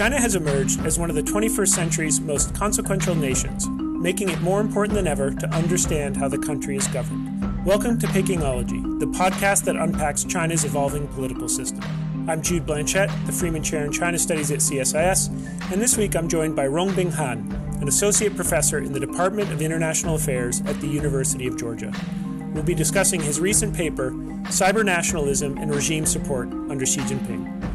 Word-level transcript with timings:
China 0.00 0.18
has 0.18 0.34
emerged 0.34 0.80
as 0.86 0.98
one 0.98 1.10
of 1.10 1.16
the 1.16 1.22
21st 1.22 1.68
century's 1.68 2.22
most 2.22 2.54
consequential 2.54 3.14
nations, 3.14 3.68
making 3.68 4.30
it 4.30 4.40
more 4.40 4.58
important 4.58 4.94
than 4.94 5.06
ever 5.06 5.30
to 5.30 5.46
understand 5.50 6.16
how 6.16 6.26
the 6.26 6.38
country 6.38 6.74
is 6.74 6.88
governed. 6.88 7.66
Welcome 7.66 7.98
to 7.98 8.06
Pekingology, 8.06 8.98
the 8.98 9.04
podcast 9.04 9.64
that 9.64 9.76
unpacks 9.76 10.24
China's 10.24 10.64
evolving 10.64 11.06
political 11.08 11.50
system. 11.50 11.84
I'm 12.30 12.40
Jude 12.40 12.64
Blanchette, 12.64 13.10
the 13.26 13.32
Freeman 13.32 13.62
Chair 13.62 13.84
in 13.84 13.92
China 13.92 14.18
Studies 14.18 14.50
at 14.50 14.60
CSIS, 14.60 15.28
and 15.70 15.82
this 15.82 15.98
week 15.98 16.16
I'm 16.16 16.28
joined 16.28 16.56
by 16.56 16.66
Rongbin 16.66 17.12
Han, 17.12 17.52
an 17.82 17.86
associate 17.86 18.34
professor 18.34 18.78
in 18.78 18.94
the 18.94 19.00
Department 19.00 19.52
of 19.52 19.60
International 19.60 20.14
Affairs 20.14 20.62
at 20.62 20.80
the 20.80 20.88
University 20.88 21.46
of 21.46 21.58
Georgia. 21.58 21.92
We'll 22.54 22.62
be 22.62 22.74
discussing 22.74 23.20
his 23.20 23.38
recent 23.38 23.76
paper, 23.76 24.12
Cyber 24.44 24.82
Nationalism 24.82 25.58
and 25.58 25.74
Regime 25.74 26.06
Support 26.06 26.48
under 26.70 26.86
Xi 26.86 27.02
Jinping. 27.02 27.69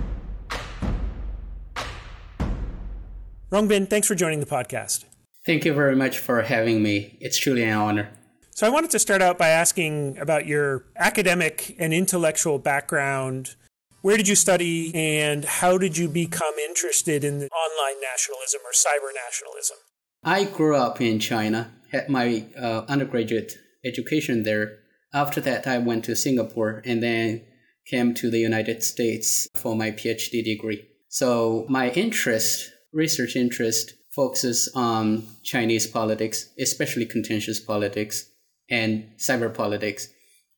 Rongbin, 3.51 3.87
thanks 3.87 4.07
for 4.07 4.15
joining 4.15 4.39
the 4.39 4.45
podcast. 4.47 5.05
Thank 5.45 5.65
you 5.65 5.73
very 5.73 5.95
much 5.95 6.17
for 6.17 6.41
having 6.41 6.81
me. 6.81 7.17
It's 7.21 7.39
truly 7.39 7.63
an 7.63 7.77
honor. 7.77 8.09
So, 8.49 8.65
I 8.65 8.69
wanted 8.69 8.89
to 8.91 8.99
start 8.99 9.21
out 9.21 9.37
by 9.37 9.49
asking 9.49 10.17
about 10.17 10.47
your 10.47 10.85
academic 10.97 11.75
and 11.77 11.93
intellectual 11.93 12.57
background. 12.57 13.55
Where 14.01 14.17
did 14.17 14.27
you 14.27 14.35
study 14.35 14.95
and 14.95 15.45
how 15.45 15.77
did 15.77 15.97
you 15.97 16.07
become 16.07 16.55
interested 16.67 17.23
in 17.23 17.35
online 17.35 18.01
nationalism 18.01 18.61
or 18.65 18.71
cyber 18.71 19.13
nationalism? 19.13 19.77
I 20.23 20.45
grew 20.45 20.75
up 20.75 21.01
in 21.01 21.19
China, 21.19 21.71
had 21.91 22.09
my 22.09 22.45
uh, 22.59 22.85
undergraduate 22.87 23.53
education 23.83 24.43
there. 24.43 24.79
After 25.13 25.39
that, 25.41 25.67
I 25.67 25.77
went 25.77 26.05
to 26.05 26.15
Singapore 26.15 26.81
and 26.85 27.03
then 27.03 27.45
came 27.85 28.15
to 28.15 28.31
the 28.31 28.39
United 28.39 28.81
States 28.83 29.47
for 29.55 29.75
my 29.75 29.91
PhD 29.91 30.43
degree. 30.43 30.87
So, 31.09 31.65
my 31.69 31.91
interest 31.91 32.71
research 32.95 33.35
interest 33.35 33.93
focuses 34.09 34.69
on 34.73 35.27
Chinese 35.43 35.85
politics, 35.85 36.49
especially 36.57 37.05
contentious 37.05 37.59
politics 37.59 38.25
and 38.69 39.07
cyber 39.17 39.53
politics. 39.53 40.07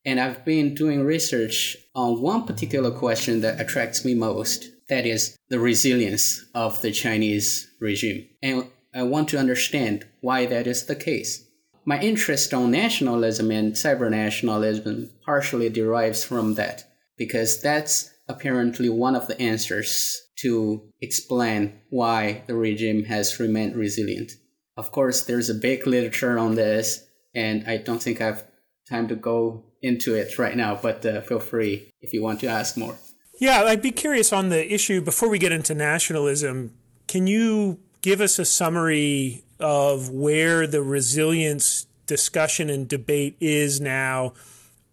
And 0.06 0.18
I've 0.18 0.44
been 0.44 0.74
doing 0.74 1.04
research 1.04 1.76
on 1.94 2.22
one 2.22 2.44
particular 2.46 2.90
question 2.90 3.42
that 3.42 3.60
attracts 3.60 4.04
me 4.04 4.14
most 4.14 4.70
that 4.88 5.06
is, 5.06 5.36
the 5.48 5.60
resilience 5.60 6.44
of 6.54 6.80
the 6.82 6.90
Chinese 6.90 7.70
regime. 7.80 8.26
And 8.42 8.68
I 8.94 9.02
want 9.02 9.28
to 9.30 9.38
understand 9.38 10.06
why 10.20 10.46
that 10.46 10.66
is 10.66 10.86
the 10.86 10.96
case. 10.96 11.44
My 11.84 12.00
interest 12.00 12.52
on 12.52 12.70
nationalism 12.70 13.50
and 13.50 13.72
cyber 13.74 14.10
nationalism 14.10 15.10
partially 15.24 15.68
derives 15.68 16.24
from 16.24 16.54
that, 16.54 16.84
because 17.16 17.60
that's 17.60 18.10
apparently 18.28 18.88
one 18.88 19.14
of 19.14 19.26
the 19.26 19.40
answers 19.40 20.22
to 20.42 20.82
explain 21.00 21.80
why 21.90 22.42
the 22.46 22.54
regime 22.54 23.04
has 23.04 23.40
remained 23.40 23.76
resilient. 23.76 24.32
Of 24.76 24.92
course, 24.92 25.22
there's 25.22 25.50
a 25.50 25.54
big 25.54 25.86
literature 25.86 26.38
on 26.38 26.54
this, 26.54 27.04
and 27.34 27.64
I 27.66 27.78
don't 27.78 28.02
think 28.02 28.20
I 28.20 28.26
have 28.26 28.46
time 28.88 29.08
to 29.08 29.16
go 29.16 29.64
into 29.82 30.14
it 30.14 30.38
right 30.38 30.56
now, 30.56 30.78
but 30.80 31.04
uh, 31.04 31.20
feel 31.22 31.40
free 31.40 31.92
if 32.00 32.12
you 32.12 32.22
want 32.22 32.40
to 32.40 32.46
ask 32.46 32.76
more. 32.76 32.96
Yeah, 33.40 33.62
I'd 33.62 33.82
be 33.82 33.92
curious 33.92 34.32
on 34.32 34.48
the 34.48 34.72
issue 34.72 35.00
before 35.00 35.28
we 35.28 35.38
get 35.38 35.52
into 35.52 35.74
nationalism. 35.74 36.74
Can 37.06 37.26
you 37.26 37.78
give 38.00 38.20
us 38.20 38.38
a 38.38 38.44
summary 38.44 39.44
of 39.60 40.10
where 40.10 40.66
the 40.66 40.82
resilience 40.82 41.86
discussion 42.06 42.70
and 42.70 42.88
debate 42.88 43.36
is 43.40 43.80
now 43.80 44.32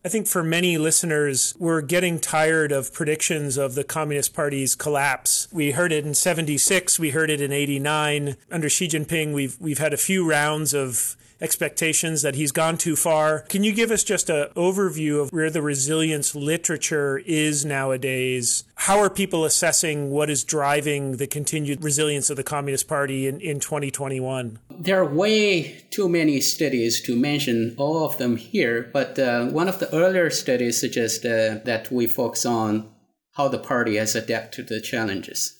I 0.06 0.08
think 0.08 0.28
for 0.28 0.44
many 0.44 0.78
listeners, 0.78 1.56
we're 1.58 1.82
getting 1.82 2.20
tired 2.20 2.72
of 2.72 2.94
predictions 2.94 3.58
of 3.58 3.74
the 3.74 3.84
Communist 3.84 4.36
Party's 4.36 4.76
collapse. 4.76 5.48
We 5.52 5.72
heard 5.72 5.92
it 5.92 6.06
in 6.06 6.14
76, 6.14 7.00
we 7.00 7.10
heard 7.10 7.32
it 7.32 7.42
in 7.42 7.52
89. 7.52 8.36
Under 8.52 8.70
Xi 8.70 8.88
Jinping, 8.88 9.34
we've, 9.34 9.60
we've 9.60 9.80
had 9.80 9.94
a 9.94 9.98
few 9.98 10.24
rounds 10.30 10.76
of 10.76 11.18
expectations 11.46 12.24
that 12.24 12.34
he's 12.34 12.52
gone 12.52 12.76
too 12.76 12.96
far. 12.96 13.42
Can 13.42 13.64
you 13.64 13.72
give 13.72 13.92
us 13.92 14.04
just 14.04 14.32
an 14.32 14.48
overview 14.56 15.22
of 15.22 15.32
where 15.32 15.52
the 15.52 15.62
resilience 15.62 16.34
literature 16.34 17.22
is 17.26 17.64
nowadays? 17.64 18.64
How 18.88 18.98
are 18.98 19.12
people 19.12 19.46
assessing 19.46 20.10
what 20.10 20.28
is 20.32 20.44
driving 20.44 21.18
the 21.18 21.28
continued 21.28 21.84
resilience 21.84 22.32
of 22.32 22.38
the 22.38 22.44
Communist 22.44 22.88
Party 22.88 23.28
in, 23.28 23.40
in 23.40 23.60
2021? 23.60 24.58
There 24.72 25.00
are 25.00 25.06
way 25.06 25.86
too 25.92 26.10
many 26.10 26.42
studies 26.42 27.00
to 27.02 27.16
mention 27.16 27.76
all 27.78 28.04
of 28.04 28.18
them 28.18 28.38
here, 28.38 28.90
but 28.92 29.20
uh, 29.20 29.46
one 29.46 29.70
of 29.70 29.78
the 29.78 29.94
earlier 29.96 30.32
studies 30.32 30.80
suggests 30.80 31.24
uh, 31.24 31.62
that 31.64 31.92
we 31.92 32.08
focus 32.08 32.44
on 32.46 32.90
how 33.34 33.48
the 33.50 33.60
party 33.60 33.98
has 33.98 34.16
adapted 34.16 34.68
to 34.68 34.74
the 34.74 34.82
challenges 34.82 35.55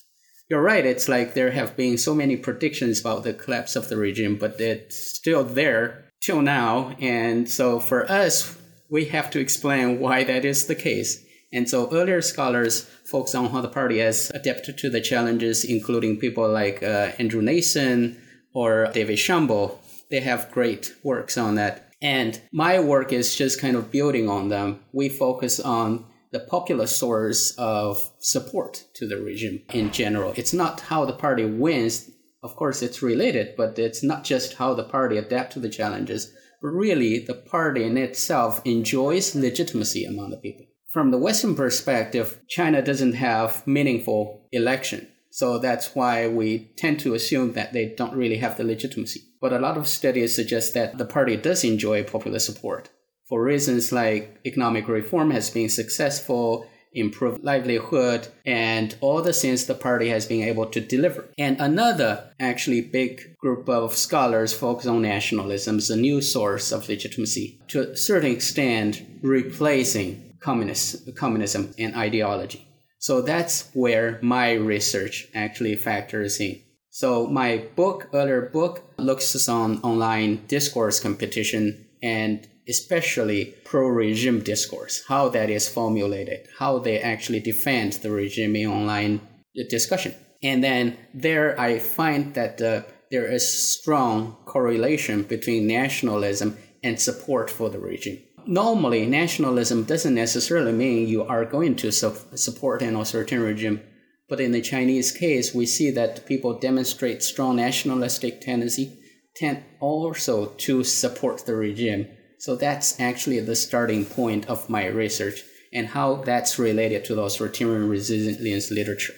you're 0.48 0.62
right. 0.62 0.86
It's 0.86 1.08
like 1.08 1.34
there 1.34 1.50
have 1.50 1.76
been 1.76 1.98
so 1.98 2.14
many 2.14 2.36
predictions 2.36 3.00
about 3.00 3.24
the 3.24 3.34
collapse 3.34 3.74
of 3.74 3.88
the 3.88 3.96
regime, 3.96 4.36
but 4.36 4.60
it's 4.60 4.96
still 4.96 5.42
there 5.42 6.04
till 6.22 6.40
now. 6.40 6.94
And 7.00 7.48
so 7.50 7.80
for 7.80 8.10
us, 8.10 8.56
we 8.88 9.06
have 9.06 9.30
to 9.32 9.40
explain 9.40 9.98
why 9.98 10.24
that 10.24 10.44
is 10.44 10.66
the 10.66 10.74
case. 10.74 11.24
And 11.52 11.68
so 11.68 11.92
earlier 11.92 12.22
scholars 12.22 12.82
focus 13.04 13.34
on 13.34 13.50
how 13.50 13.60
the 13.60 13.68
party 13.68 13.98
has 13.98 14.30
adapted 14.34 14.78
to 14.78 14.90
the 14.90 15.00
challenges, 15.00 15.64
including 15.64 16.18
people 16.18 16.48
like 16.48 16.82
uh, 16.82 17.12
Andrew 17.18 17.42
Nathan 17.42 18.20
or 18.52 18.88
David 18.92 19.18
Shambaugh. 19.18 19.76
They 20.10 20.20
have 20.20 20.50
great 20.52 20.94
works 21.02 21.36
on 21.36 21.56
that. 21.56 21.92
And 22.02 22.40
my 22.52 22.78
work 22.78 23.12
is 23.12 23.34
just 23.34 23.60
kind 23.60 23.74
of 23.74 23.90
building 23.90 24.28
on 24.28 24.48
them. 24.48 24.80
We 24.92 25.08
focus 25.08 25.58
on 25.58 26.04
the 26.36 26.44
popular 26.44 26.86
source 26.86 27.52
of 27.56 28.12
support 28.18 28.84
to 28.92 29.08
the 29.08 29.16
regime 29.16 29.62
in 29.72 29.90
general. 29.90 30.34
It's 30.36 30.52
not 30.52 30.80
how 30.80 31.06
the 31.06 31.14
party 31.14 31.46
wins. 31.46 32.10
Of 32.42 32.54
course, 32.56 32.82
it's 32.82 33.00
related, 33.00 33.54
but 33.56 33.78
it's 33.78 34.02
not 34.02 34.22
just 34.22 34.52
how 34.52 34.74
the 34.74 34.84
party 34.84 35.16
adapt 35.16 35.54
to 35.54 35.60
the 35.60 35.70
challenges, 35.70 36.30
but 36.60 36.68
really 36.68 37.20
the 37.20 37.32
party 37.32 37.84
in 37.84 37.96
itself 37.96 38.60
enjoys 38.66 39.34
legitimacy 39.34 40.04
among 40.04 40.28
the 40.28 40.36
people. 40.36 40.66
From 40.92 41.10
the 41.10 41.16
Western 41.16 41.54
perspective, 41.54 42.38
China 42.48 42.82
doesn't 42.82 43.14
have 43.14 43.66
meaningful 43.66 44.46
election. 44.52 45.08
So 45.30 45.58
that's 45.58 45.94
why 45.94 46.28
we 46.28 46.72
tend 46.76 47.00
to 47.00 47.14
assume 47.14 47.54
that 47.54 47.72
they 47.72 47.94
don't 47.96 48.14
really 48.14 48.36
have 48.38 48.58
the 48.58 48.64
legitimacy. 48.64 49.22
But 49.40 49.54
a 49.54 49.58
lot 49.58 49.78
of 49.78 49.88
studies 49.88 50.34
suggest 50.34 50.74
that 50.74 50.98
the 50.98 51.06
party 51.06 51.36
does 51.38 51.64
enjoy 51.64 52.04
popular 52.04 52.40
support 52.40 52.90
for 53.28 53.42
reasons 53.42 53.92
like 53.92 54.38
economic 54.46 54.88
reform 54.88 55.30
has 55.30 55.50
been 55.50 55.68
successful, 55.68 56.66
improved 56.92 57.44
livelihood, 57.44 58.28
and 58.44 58.96
all 59.00 59.20
the 59.20 59.32
things 59.32 59.66
the 59.66 59.74
party 59.74 60.08
has 60.08 60.26
been 60.26 60.42
able 60.42 60.66
to 60.66 60.80
deliver. 60.80 61.28
And 61.38 61.60
another 61.60 62.32
actually 62.40 62.80
big 62.80 63.36
group 63.38 63.68
of 63.68 63.94
scholars 63.94 64.52
focus 64.52 64.86
on 64.86 65.02
nationalism 65.02 65.76
as 65.76 65.90
a 65.90 65.96
new 65.96 66.20
source 66.20 66.72
of 66.72 66.88
legitimacy, 66.88 67.60
to 67.68 67.90
a 67.90 67.96
certain 67.96 68.30
extent 68.30 69.02
replacing 69.22 70.34
communist, 70.40 71.14
communism 71.16 71.74
and 71.78 71.94
ideology. 71.94 72.66
So 72.98 73.20
that's 73.20 73.70
where 73.74 74.18
my 74.22 74.52
research 74.52 75.28
actually 75.34 75.76
factors 75.76 76.40
in. 76.40 76.62
So 76.90 77.26
my 77.26 77.58
book, 77.76 78.08
earlier 78.14 78.40
book, 78.40 78.82
looks 78.96 79.48
on 79.48 79.80
online 79.82 80.46
discourse 80.46 80.98
competition 80.98 81.86
and 82.02 82.48
especially 82.68 83.54
pro-regime 83.64 84.40
discourse, 84.40 85.04
how 85.08 85.28
that 85.28 85.50
is 85.50 85.68
formulated, 85.68 86.46
how 86.58 86.78
they 86.78 86.98
actually 87.00 87.40
defend 87.40 87.92
the 87.94 88.10
regime 88.10 88.56
in 88.56 88.68
online 88.68 89.20
discussion. 89.68 90.14
And 90.42 90.62
then 90.62 90.96
there 91.14 91.58
I 91.60 91.78
find 91.78 92.34
that 92.34 92.60
uh, 92.60 92.82
there 93.10 93.30
is 93.30 93.76
strong 93.78 94.36
correlation 94.44 95.22
between 95.22 95.66
nationalism 95.66 96.56
and 96.82 97.00
support 97.00 97.50
for 97.50 97.70
the 97.70 97.78
regime. 97.78 98.22
Normally, 98.46 99.06
nationalism 99.06 99.84
doesn't 99.84 100.14
necessarily 100.14 100.72
mean 100.72 101.08
you 101.08 101.22
are 101.24 101.44
going 101.44 101.74
to 101.76 101.90
su- 101.90 102.14
support 102.34 102.82
an 102.82 102.94
authoritarian 102.94 103.46
regime. 103.46 103.80
But 104.28 104.40
in 104.40 104.52
the 104.52 104.60
Chinese 104.60 105.12
case, 105.12 105.54
we 105.54 105.66
see 105.66 105.90
that 105.92 106.26
people 106.26 106.58
demonstrate 106.58 107.22
strong 107.22 107.56
nationalistic 107.56 108.40
tendency, 108.40 108.98
tend 109.36 109.62
also 109.80 110.46
to 110.58 110.82
support 110.84 111.44
the 111.44 111.54
regime 111.54 112.08
so 112.38 112.56
that's 112.56 112.98
actually 113.00 113.40
the 113.40 113.56
starting 113.56 114.04
point 114.04 114.46
of 114.46 114.68
my 114.68 114.86
research 114.86 115.42
and 115.72 115.88
how 115.88 116.16
that's 116.16 116.58
related 116.58 117.04
to 117.04 117.14
the 117.14 117.22
authoritarian 117.22 117.88
resilience 117.88 118.70
literature. 118.70 119.14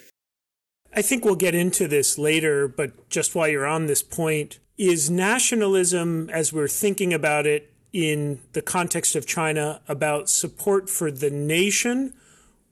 I 0.94 1.02
think 1.02 1.24
we'll 1.24 1.36
get 1.36 1.54
into 1.54 1.86
this 1.86 2.18
later, 2.18 2.66
but 2.66 3.08
just 3.10 3.34
while 3.34 3.48
you're 3.48 3.66
on 3.66 3.86
this 3.86 4.02
point, 4.02 4.58
is 4.76 5.10
nationalism, 5.10 6.30
as 6.30 6.52
we're 6.52 6.68
thinking 6.68 7.12
about 7.12 7.46
it 7.46 7.72
in 7.92 8.40
the 8.52 8.62
context 8.62 9.14
of 9.14 9.26
China, 9.26 9.80
about 9.88 10.28
support 10.28 10.88
for 10.88 11.10
the 11.10 11.30
nation, 11.30 12.14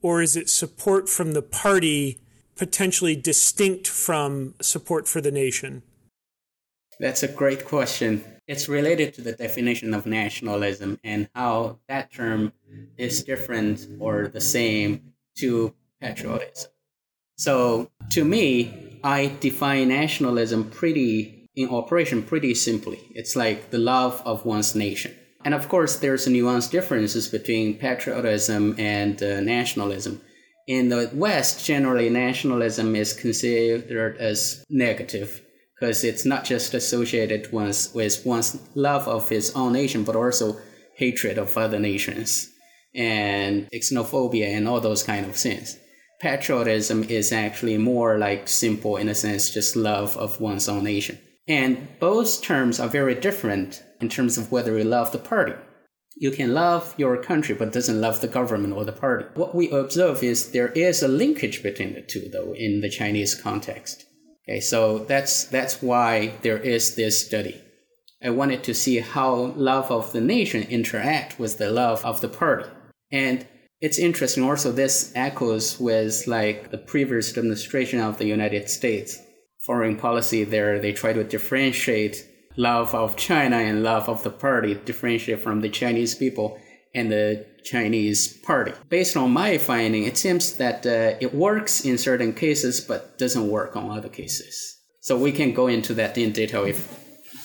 or 0.01 0.21
is 0.21 0.35
it 0.35 0.49
support 0.49 1.09
from 1.09 1.33
the 1.33 1.41
party 1.41 2.19
potentially 2.55 3.15
distinct 3.15 3.87
from 3.87 4.55
support 4.61 5.07
for 5.07 5.21
the 5.21 5.31
nation? 5.31 5.83
That's 6.99 7.23
a 7.23 7.27
great 7.27 7.65
question. 7.65 8.23
It's 8.47 8.69
related 8.69 9.13
to 9.15 9.21
the 9.21 9.33
definition 9.33 9.93
of 9.93 10.05
nationalism 10.05 10.99
and 11.03 11.29
how 11.35 11.79
that 11.87 12.11
term 12.11 12.53
is 12.97 13.23
different 13.23 13.87
or 13.99 14.27
the 14.29 14.41
same 14.41 15.13
to 15.37 15.73
patriotism. 16.01 16.71
So, 17.35 17.91
to 18.11 18.23
me, 18.23 18.99
I 19.03 19.33
define 19.39 19.89
nationalism 19.89 20.71
pretty 20.71 21.49
in 21.55 21.69
operation 21.69 22.23
pretty 22.23 22.53
simply. 22.53 22.99
It's 23.13 23.35
like 23.35 23.71
the 23.71 23.79
love 23.79 24.21
of 24.25 24.45
one's 24.45 24.75
nation. 24.75 25.13
And 25.43 25.53
of 25.53 25.69
course, 25.69 25.97
there's 25.97 26.27
nuanced 26.27 26.71
differences 26.71 27.27
between 27.27 27.77
patriotism 27.77 28.75
and 28.77 29.21
uh, 29.21 29.41
nationalism. 29.41 30.21
In 30.67 30.89
the 30.89 31.09
West, 31.13 31.65
generally, 31.65 32.09
nationalism 32.09 32.95
is 32.95 33.13
considered 33.13 34.17
as 34.17 34.63
negative 34.69 35.41
because 35.79 36.03
it's 36.03 36.25
not 36.25 36.43
just 36.43 36.73
associated 36.73 37.51
with, 37.51 37.91
with 37.93 38.25
one's 38.25 38.57
love 38.75 39.07
of 39.07 39.29
his 39.29 39.55
own 39.55 39.73
nation, 39.73 40.03
but 40.03 40.15
also 40.15 40.57
hatred 40.95 41.37
of 41.37 41.55
other 41.57 41.79
nations 41.79 42.51
and 42.95 43.69
xenophobia 43.71 44.47
and 44.47 44.67
all 44.67 44.79
those 44.79 45.03
kind 45.03 45.25
of 45.25 45.35
things. 45.35 45.77
Patriotism 46.19 47.03
is 47.03 47.31
actually 47.31 47.77
more 47.77 48.17
like 48.17 48.47
simple, 48.47 48.97
in 48.97 49.07
a 49.07 49.13
sense, 49.13 49.51
just 49.51 49.75
love 49.75 50.17
of 50.17 50.41
one's 50.41 50.67
own 50.67 50.83
nation. 50.83 51.19
And 51.47 51.87
both 51.99 52.41
terms 52.41 52.79
are 52.79 52.89
very 52.89 53.13
different 53.13 53.83
in 54.01 54.09
terms 54.09 54.37
of 54.37 54.51
whether 54.51 54.77
you 54.77 54.83
love 54.83 55.11
the 55.11 55.19
party. 55.19 55.53
You 56.15 56.31
can 56.31 56.55
love 56.55 56.95
your 56.97 57.21
country 57.21 57.53
but 57.53 57.71
doesn't 57.71 58.01
love 58.01 58.21
the 58.21 58.27
government 58.27 58.73
or 58.73 58.83
the 58.83 58.91
party. 58.91 59.25
What 59.35 59.53
we 59.53 59.69
observe 59.69 60.23
is 60.23 60.51
there 60.51 60.69
is 60.69 61.03
a 61.03 61.07
linkage 61.07 61.61
between 61.61 61.93
the 61.93 62.01
two 62.01 62.27
though 62.33 62.53
in 62.53 62.81
the 62.81 62.89
Chinese 62.89 63.35
context. 63.35 64.06
Okay, 64.47 64.61
so 64.61 64.99
that's 64.99 65.43
that's 65.45 65.81
why 65.81 66.33
there 66.41 66.57
is 66.57 66.95
this 66.95 67.25
study. 67.25 67.61
I 68.23 68.29
wanted 68.29 68.63
to 68.63 68.73
see 68.73 68.99
how 68.99 69.33
love 69.57 69.91
of 69.91 70.13
the 70.13 70.21
nation 70.21 70.63
interact 70.63 71.37
with 71.37 71.57
the 71.57 71.69
love 71.69 72.03
of 72.05 72.21
the 72.21 72.29
party. 72.29 72.69
And 73.11 73.45
it's 73.81 73.99
interesting 73.99 74.43
also 74.43 74.71
this 74.71 75.11
echoes 75.15 75.79
with 75.79 76.25
like 76.27 76.71
the 76.71 76.77
previous 76.77 77.37
administration 77.37 77.99
of 77.99 78.17
the 78.17 78.25
United 78.25 78.69
States. 78.69 79.19
Foreign 79.65 79.97
policy 79.97 80.45
there, 80.45 80.79
they 80.79 80.93
try 80.93 81.13
to 81.13 81.23
differentiate 81.23 82.25
love 82.55 82.95
of 82.95 83.17
China 83.17 83.57
and 83.57 83.83
love 83.83 84.07
of 84.09 84.23
the 84.23 84.31
party, 84.31 84.75
differentiate 84.75 85.41
from 85.41 85.59
the 85.61 85.69
Chinese 85.69 86.15
people 86.15 86.57
and 86.95 87.11
the 87.11 87.45
Chinese 87.69 88.37
party. 88.49 88.73
Based 88.89 89.15
on 89.17 89.31
my 89.31 89.57
finding, 89.57 90.03
it 90.03 90.17
seems 90.17 90.57
that 90.57 90.85
uh, 90.85 91.17
it 91.19 91.33
works 91.33 91.85
in 91.85 91.97
certain 91.97 92.33
cases 92.33 92.81
but 92.81 93.17
doesn't 93.17 93.47
work 93.49 93.75
on 93.75 93.89
other 93.89 94.09
cases. 94.09 94.77
So 95.01 95.17
we 95.17 95.31
can 95.31 95.53
go 95.53 95.67
into 95.67 95.93
that 95.95 96.17
in 96.17 96.31
detail 96.31 96.65
if 96.65 96.79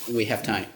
we 0.08 0.24
have 0.26 0.42
time. 0.42 0.66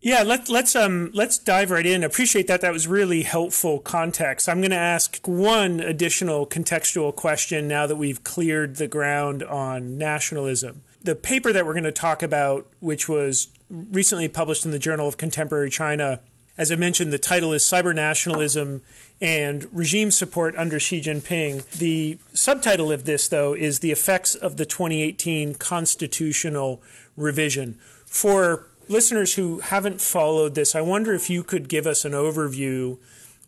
Yeah, 0.00 0.22
let, 0.22 0.48
let's 0.48 0.76
um 0.76 1.10
let's 1.14 1.38
dive 1.38 1.70
right 1.70 1.86
in. 1.86 2.04
Appreciate 2.04 2.46
that. 2.46 2.60
That 2.60 2.72
was 2.72 2.86
really 2.86 3.22
helpful 3.22 3.80
context. 3.80 4.48
I'm 4.48 4.60
going 4.60 4.70
to 4.70 4.76
ask 4.76 5.26
one 5.26 5.80
additional 5.80 6.46
contextual 6.46 7.14
question 7.14 7.66
now 7.66 7.86
that 7.86 7.96
we've 7.96 8.22
cleared 8.22 8.76
the 8.76 8.86
ground 8.86 9.42
on 9.42 9.98
nationalism. 9.98 10.82
The 11.02 11.16
paper 11.16 11.52
that 11.52 11.64
we're 11.66 11.72
going 11.72 11.84
to 11.84 11.92
talk 11.92 12.22
about, 12.22 12.66
which 12.80 13.08
was 13.08 13.48
recently 13.68 14.28
published 14.28 14.64
in 14.64 14.70
the 14.70 14.78
Journal 14.78 15.08
of 15.08 15.16
Contemporary 15.16 15.70
China, 15.70 16.20
as 16.58 16.72
I 16.72 16.76
mentioned, 16.76 17.12
the 17.12 17.18
title 17.18 17.52
is 17.52 17.62
Cyber 17.62 17.94
Nationalism 17.94 18.82
and 19.20 19.66
Regime 19.72 20.10
Support 20.10 20.56
Under 20.56 20.80
Xi 20.80 21.00
Jinping. 21.00 21.68
The 21.72 22.18
subtitle 22.32 22.90
of 22.90 23.04
this, 23.04 23.28
though, 23.28 23.54
is 23.54 23.80
The 23.80 23.92
Effects 23.92 24.34
of 24.34 24.56
the 24.56 24.64
2018 24.64 25.54
Constitutional 25.54 26.82
Revision. 27.16 27.78
For 28.06 28.66
listeners 28.88 29.34
who 29.34 29.60
haven't 29.60 30.00
followed 30.00 30.54
this, 30.54 30.74
I 30.74 30.80
wonder 30.80 31.12
if 31.12 31.28
you 31.28 31.42
could 31.42 31.68
give 31.68 31.86
us 31.86 32.04
an 32.04 32.12
overview. 32.12 32.98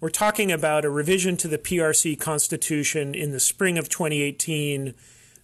We're 0.00 0.10
talking 0.10 0.52
about 0.52 0.84
a 0.84 0.90
revision 0.90 1.36
to 1.38 1.48
the 1.48 1.58
PRC 1.58 2.18
Constitution 2.20 3.14
in 3.14 3.32
the 3.32 3.40
spring 3.40 3.78
of 3.78 3.88
2018 3.88 4.94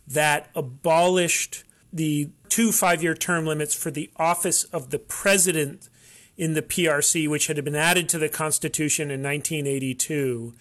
that 0.06 0.50
abolished 0.54 1.64
the 1.92 2.28
two 2.48 2.72
five 2.72 3.02
year 3.02 3.14
term 3.14 3.46
limits 3.46 3.74
for 3.74 3.90
the 3.90 4.10
office 4.16 4.64
of 4.64 4.90
the 4.90 4.98
president 4.98 5.88
in 6.36 6.54
the 6.54 6.62
PRC, 6.62 7.28
which 7.28 7.46
had 7.46 7.62
been 7.64 7.76
added 7.76 8.08
to 8.08 8.18
the 8.18 8.28
Constitution 8.28 9.10
in 9.10 9.22
1982. 9.22 10.54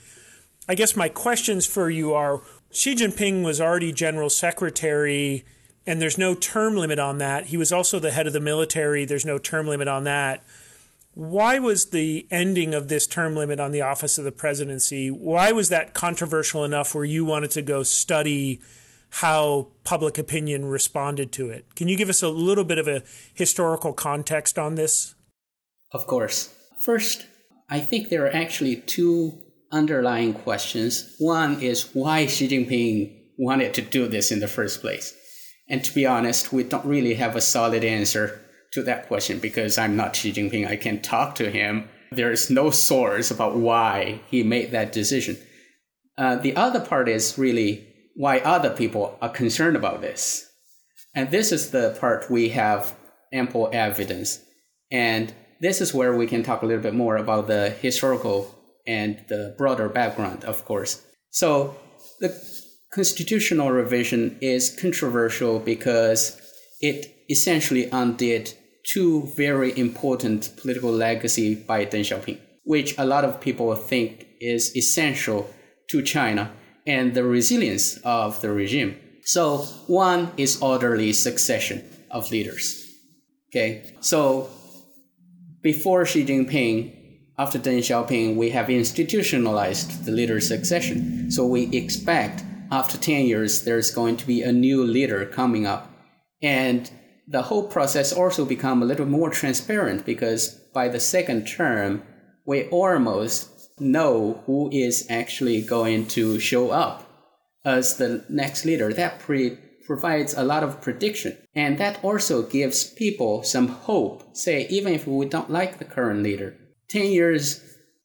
I 0.67 0.75
guess 0.75 0.95
my 0.95 1.09
questions 1.09 1.65
for 1.65 1.89
you 1.89 2.13
are 2.13 2.41
Xi 2.71 2.95
Jinping 2.95 3.43
was 3.43 3.59
already 3.59 3.91
general 3.91 4.29
secretary 4.29 5.43
and 5.85 6.01
there's 6.01 6.17
no 6.17 6.33
term 6.33 6.75
limit 6.75 6.99
on 6.99 7.17
that. 7.17 7.47
He 7.47 7.57
was 7.57 7.71
also 7.71 7.99
the 7.99 8.11
head 8.11 8.27
of 8.27 8.33
the 8.33 8.39
military. 8.39 9.05
There's 9.05 9.25
no 9.25 9.37
term 9.37 9.67
limit 9.67 9.87
on 9.87 10.05
that. 10.05 10.43
Why 11.13 11.59
was 11.59 11.87
the 11.87 12.25
ending 12.31 12.73
of 12.73 12.87
this 12.87 13.05
term 13.05 13.35
limit 13.35 13.59
on 13.59 13.71
the 13.71 13.81
office 13.81 14.17
of 14.17 14.23
the 14.23 14.31
presidency? 14.31 15.11
Why 15.11 15.51
was 15.51 15.69
that 15.69 15.93
controversial 15.93 16.63
enough 16.63 16.95
where 16.95 17.05
you 17.05 17.25
wanted 17.25 17.51
to 17.51 17.61
go 17.61 17.83
study 17.83 18.61
how 19.17 19.67
public 19.83 20.17
opinion 20.17 20.65
responded 20.65 21.31
to 21.33 21.49
it? 21.49 21.65
Can 21.75 21.87
you 21.87 21.97
give 21.97 22.09
us 22.09 22.23
a 22.23 22.29
little 22.29 22.63
bit 22.63 22.79
of 22.79 22.87
a 22.87 23.03
historical 23.33 23.93
context 23.93 24.57
on 24.57 24.75
this? 24.75 25.13
Of 25.93 26.07
course. 26.07 26.53
First, 26.83 27.27
I 27.69 27.79
think 27.79 28.09
there 28.09 28.25
are 28.25 28.35
actually 28.35 28.77
two 28.77 29.39
underlying 29.71 30.33
questions. 30.33 31.15
One 31.19 31.61
is 31.61 31.89
why 31.93 32.25
Xi 32.27 32.47
Jinping 32.47 33.15
wanted 33.37 33.73
to 33.75 33.81
do 33.81 34.07
this 34.07 34.31
in 34.31 34.39
the 34.39 34.47
first 34.47 34.81
place. 34.81 35.15
And 35.69 35.83
to 35.83 35.93
be 35.93 36.05
honest, 36.05 36.51
we 36.51 36.63
don't 36.63 36.85
really 36.85 37.15
have 37.15 37.35
a 37.35 37.41
solid 37.41 37.83
answer 37.83 38.41
to 38.73 38.83
that 38.83 39.07
question 39.07 39.39
because 39.39 39.77
I'm 39.77 39.95
not 39.95 40.15
Xi 40.15 40.33
Jinping. 40.33 40.67
I 40.67 40.75
can't 40.75 41.03
talk 41.03 41.35
to 41.35 41.49
him. 41.49 41.89
There 42.11 42.31
is 42.31 42.49
no 42.49 42.69
source 42.69 43.31
about 43.31 43.55
why 43.55 44.21
he 44.29 44.43
made 44.43 44.71
that 44.71 44.91
decision. 44.91 45.37
Uh, 46.17 46.35
the 46.35 46.55
other 46.55 46.79
part 46.79 47.09
is 47.09 47.37
really 47.37 47.87
why 48.15 48.39
other 48.39 48.69
people 48.69 49.17
are 49.21 49.29
concerned 49.29 49.75
about 49.75 50.01
this. 50.01 50.47
And 51.15 51.31
this 51.31 51.51
is 51.51 51.71
the 51.71 51.97
part 51.99 52.29
we 52.29 52.49
have 52.49 52.95
ample 53.31 53.69
evidence. 53.73 54.39
And 54.91 55.33
this 55.63 55.79
is 55.79 55.93
where 55.93 56.13
we 56.13 56.27
can 56.27 56.43
talk 56.43 56.61
a 56.61 56.65
little 56.65 56.83
bit 56.83 56.93
more 56.93 57.15
about 57.15 57.47
the 57.47 57.69
historical 57.69 58.53
and 58.85 59.23
the 59.29 59.55
broader 59.57 59.87
background, 59.87 60.43
of 60.43 60.65
course. 60.65 61.01
So 61.31 61.75
the 62.19 62.29
constitutional 62.93 63.71
revision 63.71 64.37
is 64.41 64.77
controversial 64.77 65.59
because 65.59 66.37
it 66.81 67.15
essentially 67.29 67.89
undid 67.91 68.53
two 68.85 69.31
very 69.37 69.71
important 69.79 70.51
political 70.57 70.91
legacy 70.91 71.55
by 71.55 71.85
Deng 71.85 72.01
Xiaoping, 72.01 72.39
which 72.65 72.93
a 72.97 73.05
lot 73.05 73.23
of 73.23 73.39
people 73.39 73.73
think 73.75 74.27
is 74.41 74.75
essential 74.75 75.49
to 75.89 76.01
China 76.01 76.51
and 76.85 77.13
the 77.13 77.23
resilience 77.23 77.97
of 78.03 78.41
the 78.41 78.51
regime. 78.51 78.97
So 79.23 79.59
one 79.87 80.31
is 80.35 80.61
orderly 80.61 81.13
succession 81.13 81.85
of 82.11 82.29
leaders. 82.31 82.85
Okay, 83.49 83.95
so 84.01 84.49
before 85.63 86.05
Xi 86.05 86.25
Jinping, 86.25 86.93
after 87.39 87.57
Deng 87.57 87.79
Xiaoping, 87.79 88.35
we 88.35 88.51
have 88.51 88.69
institutionalized 88.69 90.05
the 90.05 90.11
leader 90.11 90.39
succession. 90.39 91.31
So 91.31 91.47
we 91.47 91.63
expect 91.75 92.43
after 92.71 92.97
10 92.97 93.25
years, 93.25 93.63
there's 93.63 93.89
going 93.89 94.17
to 94.17 94.27
be 94.27 94.43
a 94.43 94.51
new 94.51 94.83
leader 94.83 95.25
coming 95.25 95.65
up. 95.65 95.91
And 96.41 96.91
the 97.27 97.43
whole 97.43 97.67
process 97.67 98.11
also 98.13 98.45
become 98.45 98.83
a 98.83 98.85
little 98.85 99.05
more 99.05 99.29
transparent 99.29 100.05
because 100.05 100.49
by 100.73 100.89
the 100.89 100.99
second 100.99 101.45
term, 101.45 102.03
we 102.45 102.65
almost 102.69 103.49
know 103.79 104.43
who 104.45 104.69
is 104.71 105.07
actually 105.09 105.61
going 105.61 106.07
to 106.07 106.39
show 106.39 106.69
up 106.71 107.09
as 107.65 107.97
the 107.97 108.25
next 108.29 108.65
leader. 108.65 108.91
That 108.93 109.19
pre- 109.19 109.57
provides 109.85 110.33
a 110.33 110.43
lot 110.43 110.63
of 110.63 110.81
prediction. 110.81 111.37
And 111.55 111.77
that 111.77 112.03
also 112.03 112.43
gives 112.43 112.83
people 112.83 113.43
some 113.43 113.67
hope. 113.67 114.35
Say, 114.35 114.67
even 114.69 114.93
if 114.93 115.07
we 115.07 115.25
don't 115.25 115.49
like 115.51 115.79
the 115.79 115.85
current 115.85 116.23
leader, 116.23 116.55
10 116.89 117.07
years, 117.07 117.61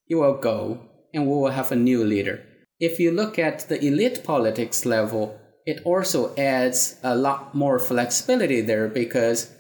he 0.06 0.14
will 0.14 0.38
go 0.38 0.80
and 1.14 1.26
we 1.26 1.32
will 1.32 1.50
have 1.50 1.72
a 1.72 1.76
new 1.76 2.04
leader 2.04 2.44
if 2.80 3.00
you 3.00 3.10
look 3.10 3.38
at 3.38 3.68
the 3.68 3.84
elite 3.84 4.22
politics 4.24 4.86
level, 4.86 5.38
it 5.66 5.82
also 5.84 6.34
adds 6.36 6.96
a 7.02 7.14
lot 7.14 7.54
more 7.54 7.78
flexibility 7.78 8.60
there 8.60 8.88
because 8.88 9.52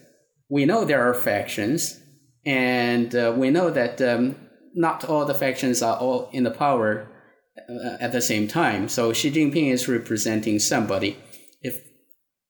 we 0.48 0.64
know 0.64 0.84
there 0.84 1.02
are 1.02 1.14
factions, 1.14 2.00
and 2.46 3.14
uh, 3.14 3.34
we 3.36 3.50
know 3.50 3.70
that 3.70 4.00
um, 4.00 4.36
not 4.74 5.04
all 5.04 5.24
the 5.24 5.34
factions 5.34 5.82
are 5.82 5.98
all 5.98 6.30
in 6.32 6.44
the 6.44 6.50
power 6.50 7.06
uh, 7.68 7.96
at 8.00 8.12
the 8.12 8.22
same 8.22 8.48
time. 8.48 8.88
So 8.88 9.12
Xi 9.12 9.30
Jinping 9.30 9.70
is 9.70 9.88
representing 9.88 10.58
somebody. 10.58 11.18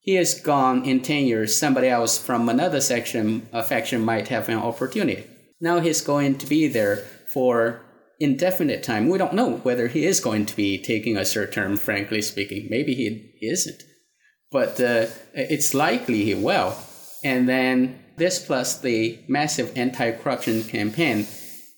He 0.01 0.17
is 0.17 0.35
gone 0.35 0.85
in 0.85 1.03
10 1.03 1.25
years, 1.25 1.59
somebody 1.59 1.89
else 1.89 2.19
from 2.19 2.49
another 2.49 2.81
section, 2.81 3.49
a 3.53 3.63
faction 3.63 4.01
might 4.03 4.29
have 4.29 4.49
an 4.49 4.59
opportunity. 4.59 5.25
Now 5.61 5.81
he's 5.81 6.01
going 6.01 6.39
to 6.39 6.47
be 6.47 6.69
there 6.69 6.97
for 7.33 7.83
indefinite 8.21 8.83
time. 8.83 9.09
We 9.09 9.19
don't 9.19 9.35
know 9.35 9.59
whether 9.59 9.89
he 9.89 10.05
is 10.05 10.21
going 10.21 10.47
to 10.47 10.57
be 10.57 10.79
taking 10.79 11.17
a 11.17 11.25
short 11.25 11.53
term, 11.53 11.77
frankly 11.77 12.23
speaking. 12.23 12.69
Maybe 12.71 12.95
he 12.95 13.47
isn't. 13.47 13.83
But 14.51 14.81
uh, 14.81 15.07
it's 15.35 15.75
likely 15.75 16.25
he 16.25 16.35
will. 16.35 16.75
And 17.23 17.49
then 17.49 17.99
this 18.17 18.45
plus 18.45 18.81
the 18.81 19.19
massive 19.29 19.77
anti 19.77 20.13
corruption 20.13 20.65
campaign 20.65 21.27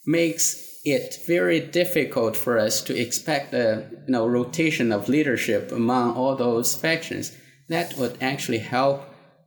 makes 0.06 0.66
it 0.84 1.18
very 1.26 1.60
difficult 1.60 2.36
for 2.36 2.58
us 2.58 2.80
to 2.82 2.98
expect 2.98 3.52
a 3.52 3.86
you 4.06 4.12
know, 4.12 4.26
rotation 4.26 4.92
of 4.92 5.08
leadership 5.08 5.72
among 5.72 6.14
all 6.14 6.36
those 6.36 6.74
factions. 6.74 7.36
That 7.70 7.96
would 7.96 8.18
actually 8.20 8.58
help 8.58 9.02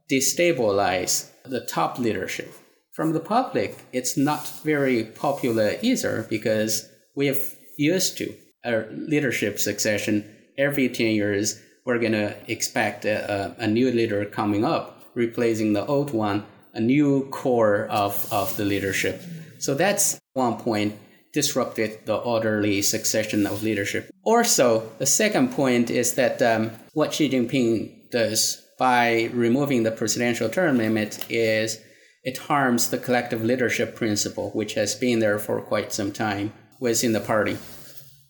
destabilize 0.10 1.30
the 1.46 1.62
top 1.62 2.00
leadership. 2.00 2.52
From 2.94 3.14
the 3.14 3.20
public, 3.20 3.78
it's 3.92 4.18
not 4.18 4.48
very 4.64 5.04
popular 5.04 5.76
either 5.82 6.26
because 6.30 6.90
we 7.16 7.28
have 7.28 7.56
used 7.78 8.18
to 8.18 8.34
a 8.64 8.86
leadership 8.92 9.60
succession 9.60 10.24
every 10.58 10.90
10 10.90 11.08
years. 11.08 11.62
We're 11.86 12.00
going 12.00 12.14
to 12.14 12.36
expect 12.48 13.04
a, 13.06 13.56
a, 13.60 13.64
a 13.64 13.68
new 13.68 13.92
leader 13.92 14.24
coming 14.26 14.64
up, 14.64 15.04
replacing 15.16 15.74
the 15.74 15.86
old 15.86 16.14
one, 16.14 16.46
a 16.74 16.80
new 16.80 17.28
core 17.30 17.88
of, 17.88 18.32
of 18.32 18.56
the 18.58 18.64
leadership. 18.64 19.22
So 19.60 19.76
that's 19.76 20.20
one 20.34 20.58
point 20.58 20.96
disrupted 21.34 22.06
the 22.06 22.16
orderly 22.16 22.82
succession 22.84 23.48
of 23.48 23.64
leadership. 23.64 24.12
Also, 24.24 24.88
the 25.00 25.06
second 25.06 25.52
point 25.52 25.90
is 25.90 26.14
that 26.14 26.42
um, 26.42 26.72
what 26.94 27.14
Xi 27.14 27.28
Jinping 27.28 28.03
does 28.14 28.64
by 28.80 29.30
removing 29.34 29.84
the 29.84 29.92
presidential 29.92 30.48
term 30.48 30.78
limit 30.78 31.26
is 31.30 31.80
it 32.24 32.38
harms 32.38 32.90
the 32.90 32.98
collective 32.98 33.44
leadership 33.44 33.96
principle, 33.96 34.52
which 34.52 34.76
has 34.76 34.96
been 34.96 35.20
there 35.20 35.40
for 35.40 35.60
quite 35.62 35.92
some 35.92 36.12
time 36.12 36.54
within 36.80 37.12
the 37.12 37.20
party. 37.20 37.58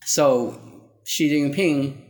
So 0.06 0.60
Xi 1.06 1.30
Jinping, 1.30 2.02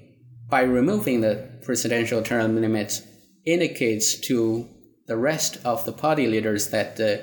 by 0.49 0.61
removing 0.61 1.21
the 1.21 1.59
presidential 1.63 2.21
term 2.21 2.55
limit, 2.61 3.01
indicates 3.45 4.19
to 4.27 4.69
the 5.07 5.17
rest 5.17 5.57
of 5.65 5.83
the 5.83 5.91
party 5.91 6.27
leaders 6.27 6.69
that 6.69 6.99
uh, 6.99 7.17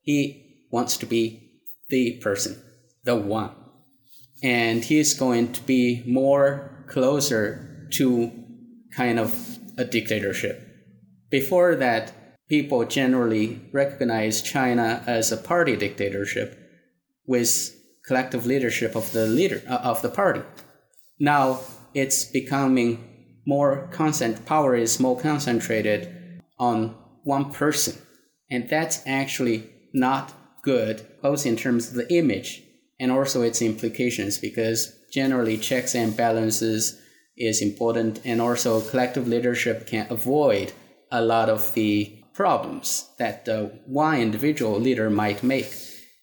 he 0.00 0.66
wants 0.70 0.96
to 0.98 1.06
be 1.06 1.50
the 1.90 2.18
person 2.22 2.62
the 3.04 3.16
one. 3.16 3.50
And 4.42 4.84
he's 4.84 5.14
going 5.14 5.52
to 5.54 5.62
be 5.62 6.02
more 6.06 6.84
closer 6.88 7.88
to 7.94 8.30
kind 8.94 9.18
of 9.18 9.57
a 9.78 9.84
dictatorship. 9.84 10.60
Before 11.30 11.74
that, 11.76 12.12
people 12.48 12.84
generally 12.84 13.60
recognize 13.72 14.42
China 14.42 15.02
as 15.06 15.30
a 15.32 15.36
party 15.36 15.76
dictatorship 15.76 16.58
with 17.26 17.74
collective 18.06 18.46
leadership 18.46 18.96
of 18.96 19.12
the 19.12 19.26
leader 19.26 19.62
uh, 19.68 19.76
of 19.76 20.02
the 20.02 20.08
party. 20.08 20.42
Now 21.18 21.60
it's 21.94 22.24
becoming 22.24 23.42
more 23.46 23.88
constant 23.92 24.44
power 24.44 24.74
is 24.74 25.00
more 25.00 25.18
concentrated 25.18 26.42
on 26.58 26.94
one 27.24 27.52
person, 27.52 27.96
and 28.50 28.68
that's 28.68 29.02
actually 29.06 29.70
not 29.94 30.32
good, 30.62 31.06
both 31.22 31.46
in 31.46 31.56
terms 31.56 31.88
of 31.88 31.94
the 31.94 32.12
image 32.12 32.62
and 33.00 33.12
also 33.12 33.42
its 33.42 33.62
implications 33.62 34.38
because 34.38 34.94
generally 35.12 35.56
checks 35.56 35.94
and 35.94 36.16
balances 36.16 37.00
is 37.38 37.62
important 37.62 38.20
and 38.24 38.40
also 38.40 38.80
collective 38.80 39.28
leadership 39.28 39.86
can 39.86 40.06
avoid 40.10 40.72
a 41.10 41.22
lot 41.22 41.48
of 41.48 41.72
the 41.74 42.14
problems 42.34 43.08
that 43.18 43.48
uh, 43.48 43.64
one 43.86 44.20
individual 44.20 44.78
leader 44.78 45.10
might 45.10 45.42
make. 45.42 45.72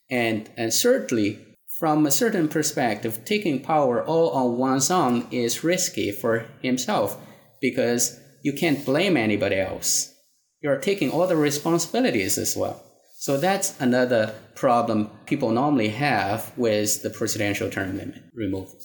And 0.10 0.50
and 0.55 0.74
certainly 0.74 1.39
from 1.79 2.05
a 2.05 2.12
certain 2.12 2.48
perspective 2.48 3.25
taking 3.25 3.62
power 3.62 4.03
all 4.03 4.29
on 4.29 4.57
one's 4.57 4.89
own 4.91 5.27
is 5.31 5.63
risky 5.63 6.12
for 6.12 6.45
himself 6.62 7.17
because 7.60 8.19
you 8.43 8.53
can't 8.53 8.86
blame 8.86 9.17
anybody 9.17 9.60
else. 9.60 10.13
You're 10.62 10.79
taking 10.79 11.12
all 11.12 11.27
the 11.27 11.36
responsibilities 11.36 12.38
as 12.38 12.55
well. 12.55 12.81
So 13.17 13.38
that's 13.38 13.79
another 13.79 14.34
problem 14.55 15.10
people 15.25 15.50
normally 15.51 15.89
have 15.89 16.51
with 16.55 17.01
the 17.01 17.10
presidential 17.10 17.69
term 17.69 17.98
limit 17.98 18.22
removal. 18.34 18.77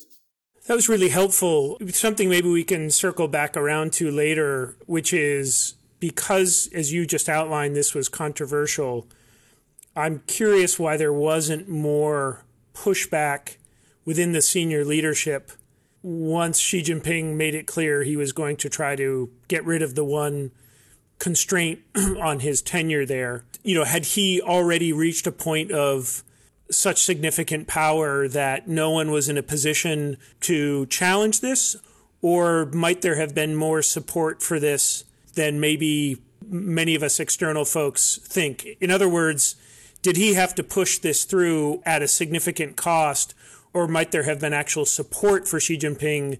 That 0.70 0.76
was 0.76 0.88
really 0.88 1.08
helpful. 1.08 1.78
Something 1.88 2.28
maybe 2.28 2.48
we 2.48 2.62
can 2.62 2.90
circle 2.90 3.26
back 3.26 3.56
around 3.56 3.92
to 3.94 4.08
later, 4.08 4.76
which 4.86 5.12
is 5.12 5.74
because, 5.98 6.68
as 6.72 6.92
you 6.92 7.06
just 7.06 7.28
outlined, 7.28 7.74
this 7.74 7.92
was 7.92 8.08
controversial. 8.08 9.08
I'm 9.96 10.20
curious 10.28 10.78
why 10.78 10.96
there 10.96 11.12
wasn't 11.12 11.68
more 11.68 12.44
pushback 12.72 13.56
within 14.04 14.30
the 14.30 14.40
senior 14.40 14.84
leadership 14.84 15.50
once 16.04 16.60
Xi 16.60 16.84
Jinping 16.84 17.34
made 17.34 17.56
it 17.56 17.66
clear 17.66 18.04
he 18.04 18.16
was 18.16 18.30
going 18.30 18.56
to 18.58 18.68
try 18.68 18.94
to 18.94 19.28
get 19.48 19.64
rid 19.64 19.82
of 19.82 19.96
the 19.96 20.04
one 20.04 20.52
constraint 21.18 21.80
on 21.96 22.38
his 22.38 22.62
tenure 22.62 23.04
there. 23.04 23.42
You 23.64 23.74
know, 23.74 23.84
had 23.84 24.04
he 24.04 24.40
already 24.40 24.92
reached 24.92 25.26
a 25.26 25.32
point 25.32 25.72
of 25.72 26.22
such 26.70 27.02
significant 27.02 27.66
power 27.66 28.28
that 28.28 28.68
no 28.68 28.90
one 28.90 29.10
was 29.10 29.28
in 29.28 29.36
a 29.38 29.42
position 29.42 30.16
to 30.40 30.86
challenge 30.86 31.40
this? 31.40 31.76
Or 32.22 32.66
might 32.66 33.02
there 33.02 33.16
have 33.16 33.34
been 33.34 33.54
more 33.54 33.82
support 33.82 34.42
for 34.42 34.60
this 34.60 35.04
than 35.34 35.60
maybe 35.60 36.18
many 36.46 36.94
of 36.94 37.02
us 37.02 37.20
external 37.20 37.64
folks 37.64 38.18
think? 38.22 38.66
In 38.80 38.90
other 38.90 39.08
words, 39.08 39.56
did 40.02 40.16
he 40.16 40.34
have 40.34 40.54
to 40.54 40.62
push 40.62 40.98
this 40.98 41.24
through 41.24 41.82
at 41.84 42.02
a 42.02 42.08
significant 42.08 42.76
cost? 42.76 43.34
Or 43.72 43.86
might 43.86 44.10
there 44.10 44.24
have 44.24 44.40
been 44.40 44.52
actual 44.52 44.84
support 44.84 45.46
for 45.46 45.60
Xi 45.60 45.78
Jinping 45.78 46.38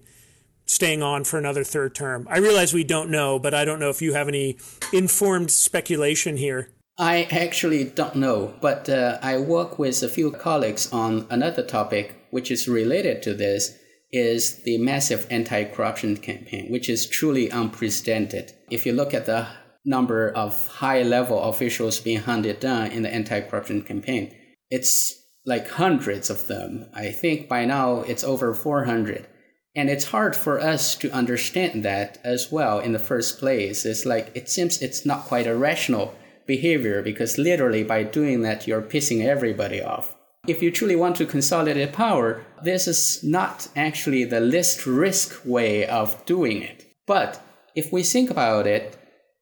staying 0.65 1.01
on 1.01 1.23
for 1.23 1.37
another 1.37 1.63
third 1.63 1.95
term? 1.95 2.27
I 2.29 2.37
realize 2.37 2.73
we 2.73 2.83
don't 2.83 3.09
know, 3.09 3.39
but 3.39 3.53
I 3.53 3.65
don't 3.65 3.79
know 3.79 3.89
if 3.89 4.01
you 4.01 4.13
have 4.13 4.27
any 4.27 4.57
informed 4.91 5.51
speculation 5.51 6.37
here. 6.37 6.69
I 6.97 7.23
actually 7.31 7.85
don't 7.85 8.15
know, 8.15 8.53
but 8.61 8.89
uh, 8.89 9.17
I 9.21 9.37
work 9.37 9.79
with 9.79 10.03
a 10.03 10.09
few 10.09 10.31
colleagues 10.31 10.91
on 10.91 11.25
another 11.29 11.63
topic 11.63 12.15
which 12.31 12.49
is 12.49 12.67
related 12.67 13.21
to 13.23 13.33
this 13.33 13.77
is 14.11 14.63
the 14.63 14.77
massive 14.77 15.25
anti-corruption 15.29 16.17
campaign, 16.17 16.71
which 16.71 16.89
is 16.89 17.07
truly 17.07 17.49
unprecedented. 17.49 18.53
If 18.69 18.85
you 18.85 18.93
look 18.93 19.13
at 19.13 19.25
the 19.25 19.47
number 19.85 20.29
of 20.29 20.67
high-level 20.67 21.41
officials 21.43 21.99
being 21.99 22.19
hunted 22.19 22.59
down 22.59 22.87
in 22.87 23.03
the 23.03 23.13
anti-corruption 23.13 23.83
campaign, 23.83 24.35
it's 24.69 25.17
like 25.45 25.69
hundreds 25.69 26.29
of 26.29 26.47
them. 26.47 26.89
I 26.93 27.11
think 27.11 27.47
by 27.47 27.65
now 27.65 28.01
it's 28.01 28.23
over 28.23 28.53
400. 28.53 29.27
And 29.73 29.89
it's 29.89 30.05
hard 30.05 30.35
for 30.35 30.59
us 30.59 30.95
to 30.97 31.11
understand 31.11 31.83
that 31.85 32.19
as 32.23 32.51
well 32.51 32.79
in 32.79 32.91
the 32.91 32.99
first 32.99 33.39
place. 33.39 33.85
It's 33.85 34.05
like 34.05 34.31
it 34.35 34.49
seems 34.49 34.81
it's 34.81 35.05
not 35.05 35.25
quite 35.25 35.47
a 35.47 35.55
rational 35.55 36.13
behavior 36.45 37.01
because 37.01 37.37
literally 37.37 37.83
by 37.83 38.03
doing 38.03 38.41
that, 38.41 38.67
you're 38.67 38.81
pissing 38.81 39.25
everybody 39.25 39.81
off. 39.81 40.15
If 40.47 40.61
you 40.61 40.71
truly 40.71 40.95
want 40.95 41.15
to 41.17 41.25
consolidate 41.25 41.93
power, 41.93 42.43
this 42.63 42.87
is 42.87 43.23
not 43.23 43.67
actually 43.75 44.23
the 44.23 44.39
least 44.39 44.85
risk 44.85 45.39
way 45.45 45.85
of 45.85 46.25
doing 46.25 46.61
it. 46.61 46.87
But 47.05 47.41
if 47.75 47.91
we 47.91 48.03
think 48.03 48.29
about 48.29 48.65
it, 48.65 48.97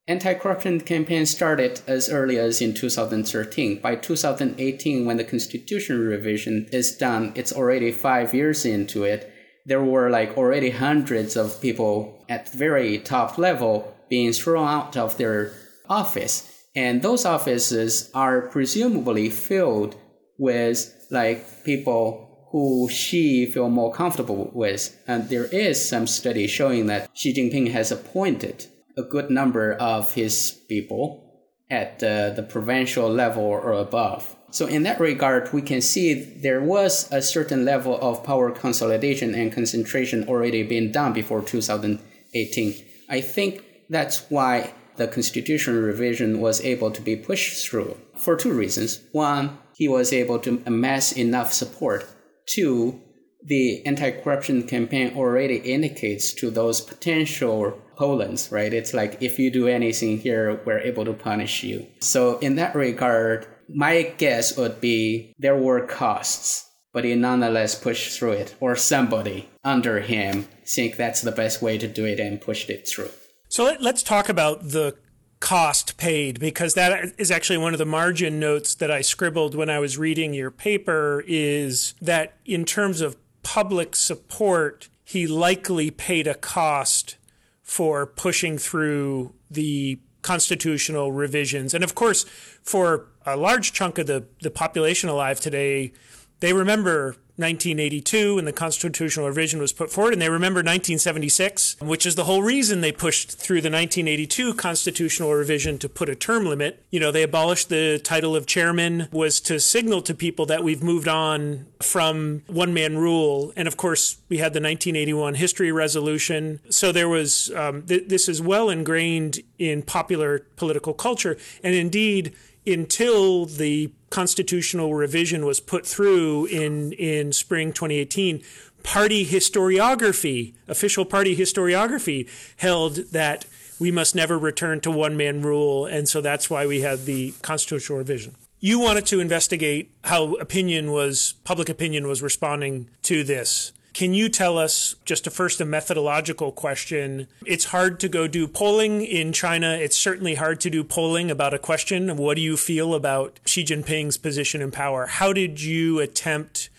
anti-corruption 0.08 0.82
campaign 0.82 1.26
started 1.26 1.82
as 1.88 2.10
early 2.10 2.38
as 2.38 2.62
in 2.62 2.74
2013. 2.74 3.80
By 3.80 3.96
2018, 3.96 5.06
when 5.06 5.18
the 5.18 5.24
constitution 5.24 6.06
revision 6.06 6.68
is 6.72 6.98
done, 6.98 7.32
it's 7.36 7.54
already 7.54 7.92
five 7.92 8.34
years 8.34 8.66
into 8.66 9.04
it 9.04 9.34
there 9.70 9.84
were 9.84 10.10
like 10.10 10.36
already 10.36 10.72
hundreds 10.72 11.38
of 11.38 11.62
people 11.62 12.26
at 12.28 12.52
very 12.52 12.98
top 12.98 13.38
level 13.38 13.96
being 14.10 14.34
thrown 14.34 14.68
out 14.68 14.98
of 14.98 15.18
their 15.18 15.54
office. 15.88 16.49
And 16.76 17.02
those 17.02 17.26
offices 17.26 18.10
are 18.14 18.42
presumably 18.50 19.30
filled 19.30 19.96
with 20.38 20.96
like 21.12 21.64
people 21.64 22.48
who 22.52 22.90
Xi 22.90 23.46
feel 23.46 23.70
more 23.70 23.94
comfortable 23.94 24.52
with. 24.54 24.98
And 25.08 25.30
there 25.30 25.46
is 25.46 25.88
some 25.88 26.08
study 26.08 26.48
showing 26.48 26.88
that 26.88 27.10
Xi 27.14 27.34
Jinping 27.34 27.72
has 27.72 27.92
appointed 27.92 28.68
a 28.98 29.04
good 29.04 29.30
number 29.30 29.74
of 29.74 30.14
his 30.14 30.60
people 30.68 31.26
at 31.70 32.04
uh, 32.04 32.32
the 32.32 32.44
provincial 32.44 33.10
level 33.10 33.44
or 33.44 33.74
above. 33.74 34.36
So 34.52 34.66
in 34.66 34.82
that 34.84 35.00
regard, 35.00 35.54
we 35.54 35.62
can 35.62 35.82
see 35.82 36.14
there 36.14 36.62
was 36.62 37.08
a 37.12 37.22
certain 37.22 37.66
level 37.66 38.00
of 38.02 38.24
power 38.24 38.50
consolidation 38.50 39.36
and 39.36 39.54
concentration 39.54 40.28
already 40.28 40.64
being 40.64 40.92
done 40.92 41.14
before 41.14 41.44
2018. 41.44 42.74
I 43.10 43.22
think 43.22 43.64
that's 43.90 44.26
why 44.30 44.74
the 45.00 45.08
constitutional 45.08 45.82
revision 45.82 46.40
was 46.42 46.62
able 46.62 46.92
to 46.92 47.02
be 47.02 47.16
pushed 47.16 47.66
through 47.66 47.98
for 48.18 48.36
two 48.36 48.54
reasons. 48.54 49.00
One, 49.14 49.58
he 49.74 49.88
was 49.88 50.14
able 50.14 50.40
to 50.40 50.62
amass 50.66 51.14
enough 51.14 51.54
support. 51.54 52.06
Two, 52.46 53.02
the 53.42 53.86
anti-corruption 53.86 54.68
campaign 54.68 55.14
already 55.16 55.56
indicates 55.56 56.34
to 56.34 56.52
those 56.52 56.82
potential 56.82 57.82
opponents, 57.94 58.52
right? 58.52 58.74
It's 58.74 58.94
like 58.94 59.22
if 59.22 59.40
you 59.40 59.50
do 59.50 59.70
anything 59.70 60.20
here, 60.20 60.62
we're 60.66 60.80
able 60.80 61.06
to 61.06 61.14
punish 61.14 61.64
you. 61.64 61.88
So 62.02 62.38
in 62.40 62.56
that 62.56 62.76
regard, 62.76 63.48
my 63.74 64.14
guess 64.18 64.58
would 64.58 64.82
be 64.82 65.34
there 65.40 65.56
were 65.56 65.86
costs, 65.86 66.70
but 66.92 67.06
he 67.06 67.16
nonetheless 67.16 67.76
pushed 67.76 68.18
through 68.18 68.34
it, 68.34 68.56
or 68.60 68.76
somebody 68.76 69.48
under 69.64 70.02
him 70.02 70.48
think 70.66 70.98
that's 70.98 71.22
the 71.22 71.32
best 71.32 71.62
way 71.62 71.78
to 71.78 71.88
do 71.88 72.04
it 72.04 72.20
and 72.20 72.42
pushed 72.42 72.70
it 72.70 72.86
through. 72.86 73.12
So 73.52 73.64
let, 73.64 73.82
us 73.82 74.04
talk 74.04 74.30
about 74.30 74.70
the 74.70 74.96
cost 75.40 75.98
paid 75.98 76.40
because 76.40 76.76
that 76.76 77.14
is 77.18 77.32
actually 77.32 77.58
one 77.58 77.74
of 77.74 77.80
the 77.80 77.86
margin 77.86 78.40
notes 78.40 78.76
that 78.76 78.92
I 78.92 79.02
scribbled 79.02 79.56
when 79.56 79.72
I 79.72 79.80
was 79.80 79.98
reading 79.98 80.36
your 80.36 80.52
paper 80.52 81.24
is 81.28 81.96
that 82.00 82.36
in 82.46 82.64
terms 82.64 83.02
of 83.02 83.18
public 83.42 83.96
support 83.96 84.90
he 85.04 85.26
likely 85.26 85.90
paid 85.90 86.28
a 86.28 86.36
cost 86.36 87.18
for 87.64 88.06
pushing 88.06 88.60
through 88.60 89.34
the 89.50 90.00
constitutional 90.22 91.12
revisions. 91.12 91.74
And 91.74 91.84
of 91.84 91.96
course, 91.96 92.26
for 92.62 93.08
a 93.26 93.36
large 93.36 93.74
chunk 93.74 93.98
of 93.98 94.06
the, 94.06 94.28
the 94.42 94.52
population 94.52 95.10
alive 95.10 95.40
today, 95.40 95.92
they 96.40 96.54
remember 96.54 97.16
1982 97.40 98.38
and 98.38 98.48
the 98.48 98.54
constitutional 98.54 99.28
revision 99.28 99.60
was 99.60 99.74
put 99.74 99.92
forward, 99.92 100.14
and 100.14 100.22
they 100.22 100.30
remember 100.30 100.60
1976, 100.60 101.78
which 101.80 102.06
is 102.06 102.16
the 102.16 102.26
whole 102.26 102.44
reason 102.44 102.82
they 102.82 102.92
pushed 102.92 103.32
through 103.32 103.62
the 103.62 103.70
1982 103.70 104.54
constitutional 104.56 105.34
revision 105.34 105.78
to 105.78 105.90
put 105.90 106.10
a 106.10 106.16
term 106.16 106.46
limit. 106.46 106.84
You 106.92 107.00
know, 107.00 107.12
they 107.12 107.24
abolished 107.24 107.70
the 107.70 108.00
title 108.00 108.36
of 108.36 108.46
chairman 108.46 109.08
was 109.12 109.40
to 109.42 109.60
signal 109.60 110.02
to 110.04 110.14
people 110.14 110.46
that 110.48 110.64
we've 110.64 110.84
moved 110.84 111.08
on 111.08 111.66
from 111.82 112.44
one 112.48 112.74
man 112.74 112.98
rule. 112.98 113.54
And 113.56 113.68
of 113.68 113.78
course, 113.78 114.18
we 114.28 114.38
had 114.38 114.54
the 114.54 114.60
1981 114.60 115.36
history 115.36 115.72
resolution. 115.72 116.60
So 116.70 116.92
there 116.92 117.10
was, 117.10 117.52
um, 117.56 117.84
th- 117.84 118.08
this 118.08 118.28
is 118.28 118.42
well 118.42 118.70
ingrained 118.70 119.40
in 119.58 119.82
popular 119.82 120.40
political 120.56 120.94
culture. 120.94 121.38
And 121.64 121.74
indeed, 121.74 122.34
until 122.70 123.46
the 123.46 123.92
constitutional 124.10 124.94
revision 124.94 125.46
was 125.46 125.60
put 125.60 125.86
through 125.86 126.46
in, 126.46 126.94
in 126.94 127.32
spring 127.32 127.74
2018, 127.74 128.42
party 128.84 129.26
historiography, 129.26 130.54
official 130.68 131.06
party 131.06 131.36
historiography, 131.36 132.30
held 132.58 132.96
that 133.12 133.46
we 133.80 133.92
must 133.92 134.16
never 134.16 134.38
return 134.38 134.82
to 134.82 134.92
one 134.92 135.16
man 135.16 135.42
rule. 135.42 135.86
And 135.86 136.08
so 136.08 136.22
that's 136.22 136.50
why 136.50 136.66
we 136.66 136.82
had 136.82 137.06
the 137.06 137.34
constitutional 137.42 137.98
revision. 137.98 138.36
You 138.60 138.80
wanted 138.80 139.06
to 139.08 139.20
investigate 139.22 139.92
how 140.04 140.34
opinion 140.36 140.92
was, 140.92 141.34
public 141.46 141.70
opinion 141.70 142.08
was 142.08 142.22
responding 142.22 142.90
to 143.04 143.24
this. 143.24 143.72
Can 144.00 144.14
you 144.14 144.30
tell 144.30 144.58
us, 144.58 144.96
just 145.04 145.28
a 145.28 145.30
first, 145.30 145.60
a 145.60 145.66
methodological 145.66 146.54
question? 146.54 147.28
It's 147.46 147.66
hard 147.66 148.00
to 148.00 148.08
go 148.08 148.30
do 148.30 148.48
polling 148.48 149.02
in 149.02 149.34
China. 149.34 149.74
It's 149.74 149.98
certainly 149.98 150.36
hard 150.36 150.62
to 150.62 150.70
do 150.70 150.86
polling 150.86 151.30
about 151.30 151.54
a 151.54 151.60
question. 151.60 152.16
What 152.16 152.36
do 152.36 152.42
you 152.42 152.56
feel 152.56 152.94
about 152.94 153.42
Xi 153.44 153.66
Jinping's 153.66 154.18
position 154.18 154.62
in 154.62 154.72
power? 154.72 155.08
How 155.08 155.34
did 155.34 155.62
you 155.62 156.00
attempt 156.00 156.70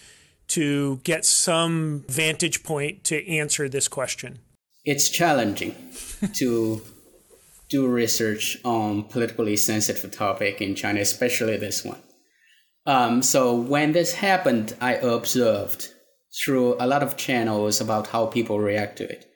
to 0.49 1.03
get 1.05 1.27
some 1.27 2.07
vantage 2.09 2.63
point 2.63 3.05
to 3.05 3.29
answer 3.29 3.69
this 3.69 3.87
question? 3.87 4.39
It's 4.87 5.11
challenging 5.11 5.75
to 6.37 6.81
do 7.69 7.87
research 7.87 8.57
on 8.65 9.03
politically 9.03 9.59
sensitive 9.59 10.11
topic 10.11 10.63
in 10.63 10.75
China, 10.75 11.01
especially 11.01 11.59
this 11.59 11.85
one. 11.85 12.01
Um, 12.87 13.21
so 13.21 13.55
when 13.55 13.93
this 13.93 14.15
happened, 14.15 14.75
I 14.81 14.95
observed 14.95 15.93
through 16.33 16.77
a 16.79 16.87
lot 16.87 17.03
of 17.03 17.17
channels 17.17 17.81
about 17.81 18.09
how 18.09 18.27
people 18.27 18.61
react 18.61 18.97
to 18.99 19.09
it. 19.09 19.27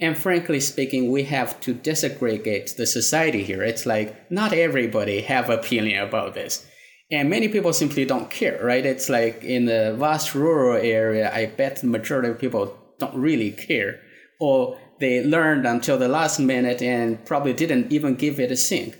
And 0.00 0.16
frankly 0.16 0.60
speaking, 0.60 1.10
we 1.10 1.24
have 1.24 1.58
to 1.60 1.74
disaggregate 1.74 2.76
the 2.76 2.86
society 2.86 3.42
here. 3.42 3.62
It's 3.62 3.84
like 3.84 4.30
not 4.30 4.52
everybody 4.52 5.22
have 5.22 5.50
opinion 5.50 6.02
about 6.02 6.34
this. 6.34 6.66
And 7.10 7.30
many 7.30 7.48
people 7.48 7.72
simply 7.72 8.04
don't 8.04 8.30
care, 8.30 8.60
right? 8.62 8.84
It's 8.84 9.08
like 9.08 9.42
in 9.42 9.64
the 9.64 9.96
vast 9.98 10.34
rural 10.34 10.80
area, 10.80 11.32
I 11.34 11.46
bet 11.46 11.76
the 11.76 11.86
majority 11.86 12.28
of 12.28 12.38
people 12.38 12.76
don't 12.98 13.14
really 13.14 13.50
care. 13.50 14.00
Or 14.40 14.78
they 15.00 15.24
learned 15.24 15.66
until 15.66 15.98
the 15.98 16.08
last 16.08 16.38
minute 16.38 16.82
and 16.82 17.24
probably 17.24 17.52
didn't 17.52 17.92
even 17.92 18.14
give 18.14 18.38
it 18.38 18.52
a 18.52 18.56
think 18.56 18.96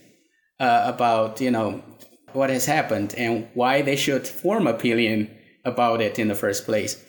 uh, 0.59 0.85
about, 0.87 1.41
you 1.41 1.51
know, 1.51 1.83
what 2.33 2.51
has 2.51 2.67
happened 2.67 3.15
and 3.17 3.49
why 3.55 3.83
they 3.83 3.97
should 3.97 4.27
form 4.27 4.67
opinion 4.67 5.31
about 5.65 6.01
it 6.01 6.19
in 6.19 6.29
the 6.29 6.35
first 6.35 6.65
place. 6.65 7.05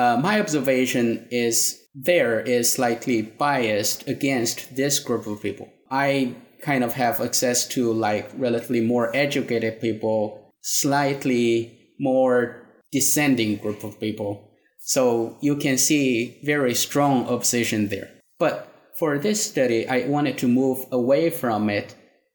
Uh, 0.00 0.16
my 0.16 0.40
observation 0.40 1.28
is 1.30 1.78
there 1.94 2.40
is 2.40 2.72
slightly 2.72 3.20
biased 3.20 4.08
against 4.08 4.74
this 4.74 4.98
group 4.98 5.26
of 5.26 5.42
people. 5.42 5.68
I 5.90 6.36
kind 6.62 6.82
of 6.82 6.94
have 6.94 7.20
access 7.20 7.68
to 7.74 7.92
like 7.92 8.30
relatively 8.34 8.80
more 8.80 9.14
educated 9.14 9.78
people, 9.78 10.54
slightly 10.62 11.78
more 11.98 12.66
descending 12.90 13.58
group 13.58 13.84
of 13.84 14.00
people. 14.00 14.48
So 14.78 15.36
you 15.42 15.56
can 15.56 15.76
see 15.76 16.40
very 16.44 16.74
strong 16.74 17.28
opposition 17.28 17.88
there. 17.88 18.10
But 18.38 18.72
for 18.98 19.18
this 19.18 19.44
study, 19.44 19.86
I 19.86 20.06
wanted 20.06 20.38
to 20.38 20.48
move 20.48 20.78
away 20.90 21.28
from 21.28 21.68
it 21.68 21.94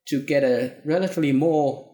to 0.10 0.22
get 0.22 0.44
a 0.44 0.76
relatively 0.86 1.32
more 1.32 1.90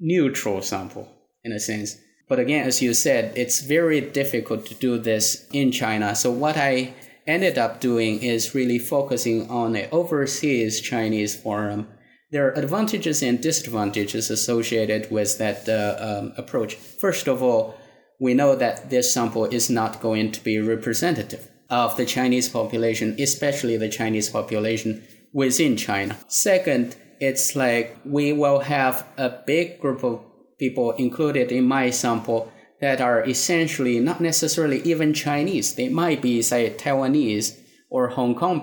neutral 0.00 0.62
sample 0.62 1.06
in 1.44 1.52
a 1.52 1.60
sense. 1.60 1.96
But 2.32 2.40
again, 2.40 2.66
as 2.66 2.80
you 2.80 2.94
said, 2.94 3.34
it's 3.36 3.60
very 3.60 4.00
difficult 4.00 4.64
to 4.64 4.74
do 4.74 4.96
this 4.96 5.46
in 5.52 5.70
China. 5.70 6.14
So 6.16 6.30
what 6.30 6.56
I 6.56 6.94
ended 7.26 7.58
up 7.58 7.78
doing 7.78 8.22
is 8.22 8.54
really 8.54 8.78
focusing 8.78 9.50
on 9.50 9.76
an 9.76 9.86
overseas 9.92 10.80
Chinese 10.80 11.36
forum. 11.36 11.88
There 12.30 12.48
are 12.48 12.52
advantages 12.52 13.22
and 13.22 13.38
disadvantages 13.38 14.30
associated 14.30 15.10
with 15.10 15.36
that 15.36 15.68
uh, 15.68 15.96
um, 16.00 16.32
approach. 16.38 16.76
First 16.76 17.28
of 17.28 17.42
all, 17.42 17.74
we 18.18 18.32
know 18.32 18.56
that 18.56 18.88
this 18.88 19.12
sample 19.12 19.44
is 19.44 19.68
not 19.68 20.00
going 20.00 20.32
to 20.32 20.42
be 20.42 20.58
representative 20.58 21.50
of 21.68 21.98
the 21.98 22.06
Chinese 22.06 22.48
population, 22.48 23.14
especially 23.20 23.76
the 23.76 23.90
Chinese 23.90 24.30
population 24.30 25.06
within 25.34 25.76
China. 25.76 26.16
Second, 26.28 26.96
it's 27.20 27.54
like 27.54 27.98
we 28.06 28.32
will 28.32 28.60
have 28.60 29.06
a 29.18 29.28
big 29.46 29.78
group 29.82 30.02
of 30.02 30.31
people 30.62 30.92
included 30.92 31.50
in 31.50 31.66
my 31.66 31.90
sample 31.90 32.40
that 32.80 33.00
are 33.00 33.20
essentially 33.28 33.98
not 33.98 34.20
necessarily 34.20 34.80
even 34.82 35.12
Chinese. 35.12 35.74
They 35.74 35.88
might 35.88 36.22
be, 36.22 36.40
say, 36.40 36.70
Taiwanese 36.70 37.58
or 37.90 38.10
Hong 38.10 38.36
Kong 38.36 38.56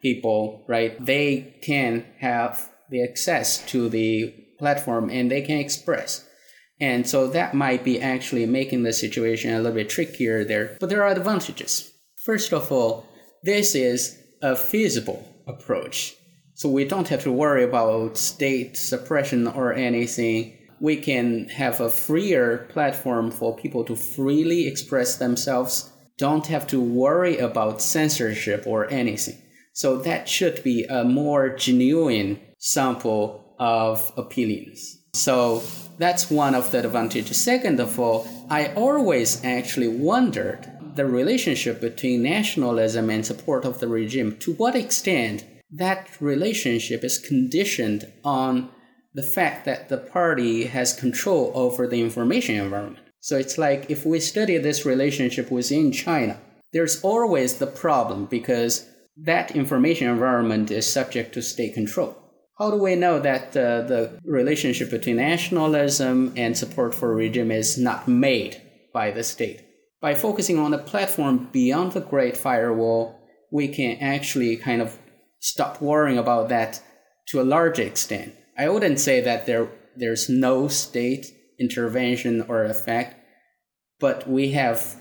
people, 0.00 0.64
right? 0.66 0.92
They 1.04 1.58
can 1.62 2.06
have 2.20 2.70
the 2.88 3.02
access 3.04 3.48
to 3.66 3.90
the 3.90 4.34
platform 4.58 5.10
and 5.10 5.30
they 5.30 5.42
can 5.42 5.58
express. 5.58 6.26
And 6.80 7.06
so 7.06 7.26
that 7.28 7.54
might 7.54 7.84
be 7.84 8.00
actually 8.00 8.46
making 8.46 8.82
the 8.82 8.94
situation 8.94 9.52
a 9.52 9.58
little 9.58 9.74
bit 9.74 9.90
trickier 9.90 10.44
there. 10.44 10.78
But 10.80 10.88
there 10.88 11.04
are 11.04 11.12
advantages. 11.12 11.92
First 12.24 12.54
of 12.54 12.72
all, 12.72 13.06
this 13.42 13.74
is 13.74 14.18
a 14.40 14.56
feasible 14.56 15.22
approach. 15.46 16.14
So 16.54 16.70
we 16.70 16.86
don't 16.86 17.08
have 17.08 17.24
to 17.24 17.32
worry 17.32 17.64
about 17.64 18.16
state 18.16 18.76
suppression 18.76 19.46
or 19.46 19.74
anything 19.74 20.56
we 20.82 20.96
can 20.96 21.48
have 21.48 21.80
a 21.80 21.88
freer 21.88 22.66
platform 22.68 23.30
for 23.30 23.56
people 23.56 23.84
to 23.84 23.94
freely 23.94 24.66
express 24.66 25.14
themselves, 25.14 25.92
don't 26.18 26.48
have 26.48 26.66
to 26.66 26.80
worry 26.80 27.38
about 27.38 27.80
censorship 27.80 28.64
or 28.66 28.90
anything. 28.90 29.40
So 29.74 29.98
that 29.98 30.28
should 30.28 30.64
be 30.64 30.84
a 30.86 31.04
more 31.04 31.50
genuine 31.50 32.40
sample 32.58 33.54
of 33.60 34.12
opinions. 34.16 34.98
So 35.14 35.62
that's 35.98 36.28
one 36.28 36.56
of 36.56 36.72
the 36.72 36.80
advantages. 36.80 37.42
Second 37.42 37.78
of 37.78 38.00
all, 38.00 38.26
I 38.50 38.74
always 38.74 39.42
actually 39.44 39.88
wondered 39.88 40.68
the 40.96 41.06
relationship 41.06 41.80
between 41.80 42.24
nationalism 42.24 43.08
and 43.08 43.24
support 43.24 43.64
of 43.64 43.78
the 43.78 43.86
regime. 43.86 44.36
To 44.40 44.54
what 44.54 44.74
extent 44.74 45.44
that 45.70 46.08
relationship 46.20 47.04
is 47.04 47.18
conditioned 47.18 48.12
on 48.24 48.68
the 49.14 49.22
fact 49.22 49.64
that 49.64 49.88
the 49.88 49.98
party 49.98 50.64
has 50.64 50.94
control 50.94 51.52
over 51.54 51.86
the 51.86 52.00
information 52.00 52.56
environment. 52.56 53.04
So 53.20 53.36
it's 53.36 53.58
like 53.58 53.90
if 53.90 54.04
we 54.04 54.20
study 54.20 54.58
this 54.58 54.84
relationship 54.84 55.50
within 55.50 55.92
China, 55.92 56.40
there's 56.72 57.00
always 57.02 57.58
the 57.58 57.66
problem 57.66 58.26
because 58.26 58.88
that 59.16 59.54
information 59.54 60.08
environment 60.08 60.70
is 60.70 60.90
subject 60.90 61.34
to 61.34 61.42
state 61.42 61.74
control. 61.74 62.16
How 62.58 62.70
do 62.70 62.76
we 62.76 62.96
know 62.96 63.18
that 63.20 63.56
uh, 63.56 63.82
the 63.82 64.18
relationship 64.24 64.90
between 64.90 65.16
nationalism 65.16 66.32
and 66.36 66.56
support 66.56 66.94
for 66.94 67.14
regime 67.14 67.50
is 67.50 67.78
not 67.78 68.08
made 68.08 68.60
by 68.92 69.10
the 69.10 69.24
state? 69.24 69.64
By 70.00 70.14
focusing 70.14 70.58
on 70.58 70.74
a 70.74 70.78
platform 70.78 71.48
beyond 71.52 71.92
the 71.92 72.00
Great 72.00 72.36
Firewall, 72.36 73.18
we 73.50 73.68
can 73.68 73.98
actually 73.98 74.56
kind 74.56 74.82
of 74.82 74.98
stop 75.38 75.80
worrying 75.80 76.18
about 76.18 76.48
that 76.48 76.80
to 77.28 77.40
a 77.40 77.44
large 77.44 77.78
extent. 77.78 78.34
I 78.56 78.68
wouldn't 78.68 79.00
say 79.00 79.20
that 79.20 79.46
there 79.46 79.68
there's 79.96 80.28
no 80.28 80.68
state 80.68 81.26
intervention 81.58 82.42
or 82.48 82.64
effect, 82.64 83.16
but 84.00 84.28
we 84.28 84.52
have 84.52 84.96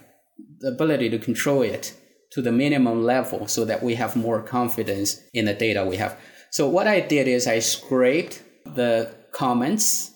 the 0.60 0.70
ability 0.70 1.10
to 1.10 1.20
control 1.20 1.62
it 1.62 1.94
to 2.32 2.42
the 2.42 2.52
minimum 2.52 3.04
level 3.04 3.48
so 3.48 3.66
that 3.66 3.84
we 3.84 3.96
have 3.96 4.16
more 4.16 4.42
confidence 4.42 5.22
in 5.34 5.46
the 5.46 5.54
data 5.54 5.86
we 5.86 5.98
have. 5.98 6.18
So 6.52 6.68
what 6.68 6.88
I 6.88 7.00
did 7.00 7.28
is 7.28 7.48
I 7.48 7.60
scraped 7.60 8.44
the 8.66 9.14
comments 9.34 10.12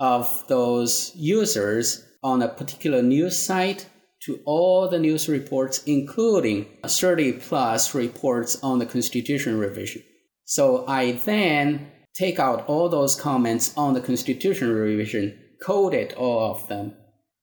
of 0.00 0.44
those 0.48 1.12
users 1.14 2.04
on 2.22 2.42
a 2.42 2.48
particular 2.48 3.02
news 3.02 3.44
site 3.44 3.86
to 4.22 4.40
all 4.46 4.88
the 4.88 4.98
news 4.98 5.28
reports, 5.28 5.82
including 5.84 6.66
30 6.86 7.34
plus 7.34 7.94
reports 7.94 8.56
on 8.62 8.78
the 8.78 8.86
constitution 8.86 9.58
revision. 9.58 10.02
So 10.44 10.86
I 10.86 11.12
then 11.12 11.90
take 12.14 12.38
out 12.38 12.66
all 12.66 12.88
those 12.88 13.14
comments 13.14 13.72
on 13.76 13.94
the 13.94 14.00
constitutional 14.00 14.72
revision, 14.72 15.38
coded 15.62 16.12
all 16.14 16.52
of 16.52 16.68
them 16.68 16.94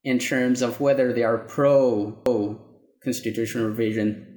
in 0.04 0.20
terms 0.20 0.62
of 0.62 0.80
whether 0.80 1.14
they 1.14 1.24
are 1.24 1.38
pro 1.38 2.18
constitutional 3.04 3.68
revision, 3.68 4.28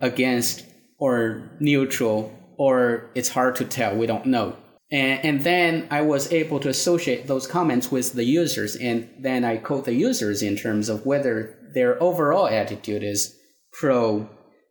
against, 0.00 0.64
or 0.98 1.56
neutral 1.60 2.32
or 2.62 3.10
it's 3.14 3.30
hard 3.30 3.56
to 3.56 3.64
tell. 3.64 3.96
We 3.96 4.06
don't 4.06 4.26
know. 4.26 4.56
And, 4.90 5.24
and 5.24 5.44
then 5.44 5.88
I 5.90 6.02
was 6.02 6.32
able 6.32 6.60
to 6.60 6.68
associate 6.68 7.26
those 7.26 7.46
comments 7.46 7.90
with 7.90 8.12
the 8.12 8.24
users, 8.24 8.76
and 8.76 9.08
then 9.18 9.44
I 9.44 9.56
quote 9.56 9.84
the 9.84 9.94
users 9.94 10.42
in 10.42 10.56
terms 10.56 10.88
of 10.88 11.06
whether 11.06 11.58
their 11.74 12.00
overall 12.02 12.46
attitude 12.46 13.02
is 13.02 13.36
pro 13.72 14.28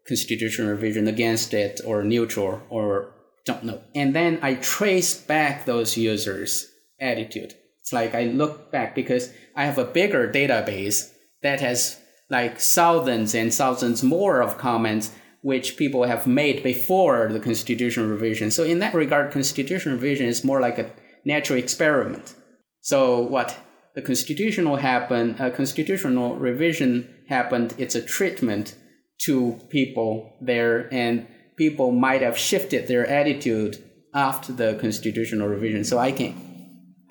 constitutional 0.07 0.69
revision, 0.69 1.07
against 1.07 1.53
it, 1.53 1.81
or 1.85 2.03
neutral, 2.03 2.61
or 2.69 3.13
don't 3.45 3.63
know. 3.63 3.81
And 3.95 4.15
then 4.15 4.39
I 4.41 4.55
trace 4.55 5.15
back 5.15 5.65
those 5.65 5.97
users' 5.97 6.67
attitude. 6.99 7.55
It's 7.79 7.93
like 7.93 8.13
I 8.13 8.25
look 8.25 8.71
back 8.71 8.95
because 8.95 9.33
I 9.55 9.65
have 9.65 9.77
a 9.77 9.85
bigger 9.85 10.31
database 10.31 11.11
that 11.41 11.59
has 11.61 11.99
like 12.29 12.59
thousands 12.59 13.35
and 13.35 13.53
thousands 13.53 14.03
more 14.03 14.41
of 14.41 14.57
comments 14.57 15.11
which 15.41 15.75
people 15.75 16.03
have 16.03 16.27
made 16.27 16.61
before 16.61 17.29
the 17.31 17.39
constitutional 17.39 18.07
revision. 18.07 18.51
So 18.51 18.63
in 18.63 18.79
that 18.79 18.93
regard, 18.93 19.31
constitutional 19.31 19.95
revision 19.95 20.27
is 20.27 20.43
more 20.43 20.61
like 20.61 20.77
a 20.77 20.91
natural 21.25 21.57
experiment. 21.57 22.35
So 22.81 23.19
what 23.21 23.57
the 23.95 24.01
constitutional 24.01 24.77
happened, 24.77 25.39
a 25.39 25.47
uh, 25.47 25.49
constitutional 25.49 26.35
revision 26.35 27.13
happened. 27.27 27.73
It's 27.77 27.95
a 27.95 28.01
treatment 28.01 28.75
to 29.23 29.59
people 29.69 30.33
there, 30.41 30.91
and 30.93 31.27
people 31.61 31.91
might 31.91 32.23
have 32.23 32.35
shifted 32.35 32.87
their 32.87 33.05
attitude 33.05 33.77
after 34.15 34.51
the 34.51 34.73
constitutional 34.81 35.47
revision. 35.47 35.83
So 35.83 35.99
I 35.99 36.11
can 36.11 36.33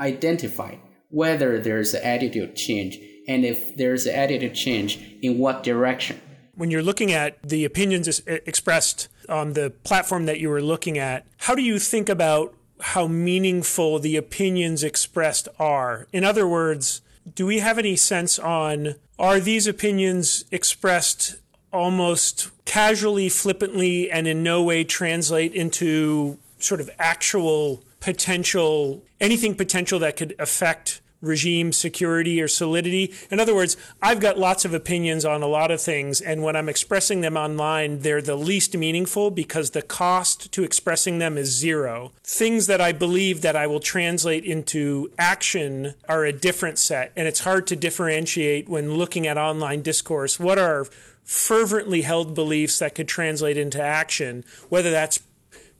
identify 0.00 0.74
whether 1.08 1.60
there's 1.60 1.94
an 1.94 2.02
attitude 2.02 2.56
change, 2.56 2.98
and 3.28 3.44
if 3.44 3.76
there's 3.76 4.06
an 4.06 4.16
attitude 4.16 4.56
change, 4.56 4.98
in 5.22 5.38
what 5.38 5.62
direction 5.62 6.20
when 6.56 6.70
you're 6.70 6.82
looking 6.82 7.12
at 7.12 7.40
the 7.42 7.64
opinions 7.64 8.20
expressed 8.26 9.08
on 9.28 9.54
the 9.54 9.70
platform 9.84 10.26
that 10.26 10.40
you 10.40 10.48
were 10.50 10.60
looking 10.60 10.98
at, 10.98 11.24
how 11.46 11.54
do 11.54 11.62
you 11.62 11.78
think 11.78 12.08
about 12.08 12.52
how 12.92 13.06
meaningful 13.06 13.98
the 13.98 14.16
opinions 14.16 14.82
expressed 14.82 15.48
are? 15.58 16.06
In 16.12 16.22
other 16.22 16.46
words, 16.46 17.00
do 17.34 17.46
we 17.46 17.60
have 17.60 17.78
any 17.78 17.96
sense 17.96 18.38
on 18.38 18.96
are 19.18 19.40
these 19.40 19.66
opinions 19.66 20.44
expressed 20.50 21.36
almost 21.72 22.50
casually, 22.64 23.28
flippantly, 23.28 24.10
and 24.10 24.26
in 24.26 24.42
no 24.42 24.62
way 24.62 24.84
translate 24.84 25.54
into 25.54 26.38
sort 26.58 26.80
of 26.80 26.90
actual 26.98 27.82
potential, 28.00 29.02
anything 29.20 29.54
potential 29.54 29.98
that 29.98 30.16
could 30.16 30.34
affect 30.38 31.00
regime 31.22 31.72
security 31.72 32.40
or 32.40 32.48
solidity. 32.48 33.12
In 33.30 33.40
other 33.40 33.54
words, 33.54 33.76
I've 34.00 34.20
got 34.20 34.38
lots 34.38 34.64
of 34.64 34.72
opinions 34.72 35.24
on 35.24 35.42
a 35.42 35.46
lot 35.46 35.70
of 35.70 35.80
things, 35.80 36.20
and 36.20 36.42
when 36.42 36.56
I'm 36.56 36.68
expressing 36.68 37.20
them 37.20 37.36
online, 37.36 38.00
they're 38.00 38.22
the 38.22 38.36
least 38.36 38.76
meaningful 38.76 39.30
because 39.30 39.70
the 39.70 39.82
cost 39.82 40.50
to 40.52 40.64
expressing 40.64 41.18
them 41.18 41.36
is 41.36 41.50
zero. 41.50 42.12
Things 42.24 42.66
that 42.68 42.80
I 42.80 42.92
believe 42.92 43.42
that 43.42 43.56
I 43.56 43.66
will 43.66 43.80
translate 43.80 44.44
into 44.44 45.12
action 45.18 45.94
are 46.08 46.24
a 46.24 46.32
different 46.32 46.78
set, 46.78 47.12
and 47.16 47.28
it's 47.28 47.40
hard 47.40 47.66
to 47.68 47.76
differentiate 47.76 48.68
when 48.68 48.94
looking 48.94 49.26
at 49.26 49.36
online 49.36 49.82
discourse. 49.82 50.40
What 50.40 50.58
are 50.58 50.86
fervently 51.30 52.02
held 52.02 52.34
beliefs 52.34 52.80
that 52.80 52.92
could 52.92 53.06
translate 53.06 53.56
into 53.56 53.80
action, 53.80 54.44
whether 54.68 54.90
that's 54.90 55.20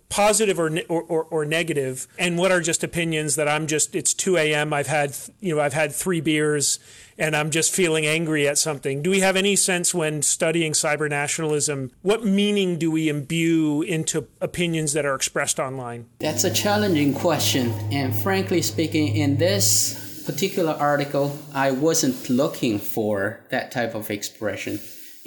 positive 0.08 0.60
or, 0.60 0.78
or, 0.88 1.02
or, 1.02 1.24
or 1.24 1.44
negative, 1.44 2.06
and 2.20 2.38
what 2.38 2.52
are 2.52 2.60
just 2.60 2.84
opinions 2.84 3.34
that 3.34 3.48
I'm 3.48 3.66
just, 3.66 3.96
it's 3.96 4.14
2 4.14 4.36
a.m. 4.36 4.72
I've 4.72 4.86
had, 4.86 5.16
you 5.40 5.52
know, 5.52 5.60
I've 5.60 5.72
had 5.72 5.92
three 5.92 6.20
beers 6.20 6.78
and 7.18 7.34
I'm 7.34 7.50
just 7.50 7.74
feeling 7.74 8.06
angry 8.06 8.46
at 8.46 8.58
something. 8.58 9.02
Do 9.02 9.10
we 9.10 9.20
have 9.20 9.34
any 9.34 9.56
sense 9.56 9.92
when 9.92 10.22
studying 10.22 10.70
cyber 10.70 11.10
nationalism, 11.10 11.90
what 12.02 12.24
meaning 12.24 12.78
do 12.78 12.88
we 12.92 13.08
imbue 13.08 13.82
into 13.82 14.28
opinions 14.40 14.92
that 14.92 15.04
are 15.04 15.16
expressed 15.16 15.58
online? 15.58 16.06
That's 16.20 16.44
a 16.44 16.54
challenging 16.54 17.12
question. 17.12 17.72
And 17.90 18.14
frankly 18.14 18.62
speaking, 18.62 19.16
in 19.16 19.36
this 19.38 20.24
particular 20.24 20.74
article, 20.74 21.36
I 21.52 21.72
wasn't 21.72 22.30
looking 22.30 22.78
for 22.78 23.40
that 23.50 23.72
type 23.72 23.96
of 23.96 24.12
expression 24.12 24.78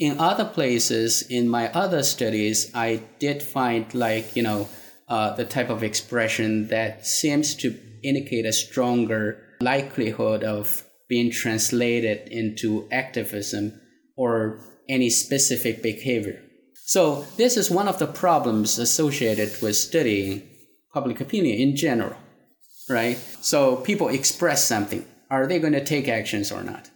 in 0.03 0.19
other 0.19 0.45
places 0.45 1.21
in 1.29 1.47
my 1.47 1.71
other 1.71 2.03
studies 2.03 2.69
i 2.75 3.01
did 3.19 3.41
find 3.41 3.93
like 3.93 4.35
you 4.35 4.43
know 4.43 4.67
uh, 5.09 5.35
the 5.35 5.45
type 5.45 5.69
of 5.69 5.83
expression 5.83 6.67
that 6.69 7.05
seems 7.05 7.55
to 7.55 7.77
indicate 8.03 8.45
a 8.45 8.53
stronger 8.53 9.43
likelihood 9.61 10.43
of 10.43 10.83
being 11.09 11.29
translated 11.29 12.27
into 12.29 12.87
activism 12.91 13.79
or 14.15 14.59
any 14.89 15.09
specific 15.09 15.83
behavior. 15.83 16.41
So 16.85 17.25
this 17.37 17.57
is 17.57 17.69
one 17.69 17.87
of 17.87 17.99
the 17.99 18.07
problems 18.07 18.79
associated 18.79 19.61
with 19.61 19.75
studying 19.75 20.41
public 20.93 21.21
opinion 21.21 21.59
in 21.59 21.75
general 21.75 22.15
right? 22.89 23.17
So 23.41 23.77
people 23.77 24.09
express 24.09 24.65
something. 24.65 25.05
Are 25.29 25.47
they 25.47 25.59
going 25.59 25.73
to 25.73 25.83
take 25.83 26.07
actions 26.07 26.51
or 26.51 26.63
not 26.63 26.89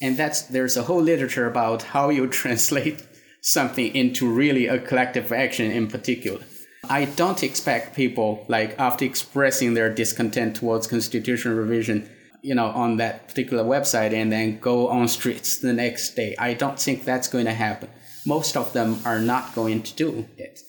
and 0.00 0.16
that's 0.16 0.42
there's 0.42 0.76
a 0.76 0.82
whole 0.82 1.02
literature 1.02 1.46
about 1.46 1.82
how 1.82 2.10
you 2.10 2.26
translate 2.42 3.06
something 3.40 3.94
into 3.94 4.30
really 4.30 4.66
a 4.66 4.78
collective 4.78 5.32
action 5.32 5.70
in 5.70 5.88
particular. 5.88 6.40
I 6.88 7.06
don't 7.06 7.42
expect 7.42 7.96
people 7.96 8.44
like 8.48 8.78
after 8.78 9.04
expressing 9.04 9.74
their 9.74 9.92
discontent 9.92 10.56
towards 10.56 10.86
constitutional 10.86 11.54
revision 11.54 12.08
you 12.42 12.54
know 12.54 12.66
on 12.66 12.96
that 12.98 13.28
particular 13.28 13.64
website 13.64 14.12
and 14.12 14.30
then 14.30 14.58
go 14.58 14.88
on 14.88 15.08
streets 15.08 15.58
the 15.58 15.72
next 15.72 16.14
day. 16.14 16.34
I 16.38 16.54
don't 16.54 16.78
think 16.78 17.04
that's 17.04 17.28
going 17.28 17.46
to 17.46 17.54
happen. 17.54 17.88
Most 18.24 18.56
of 18.56 18.72
them 18.72 18.98
are 19.04 19.20
not 19.20 19.54
going 19.54 19.82
to 19.82 19.94
do 19.94 20.26
it. 20.36 20.60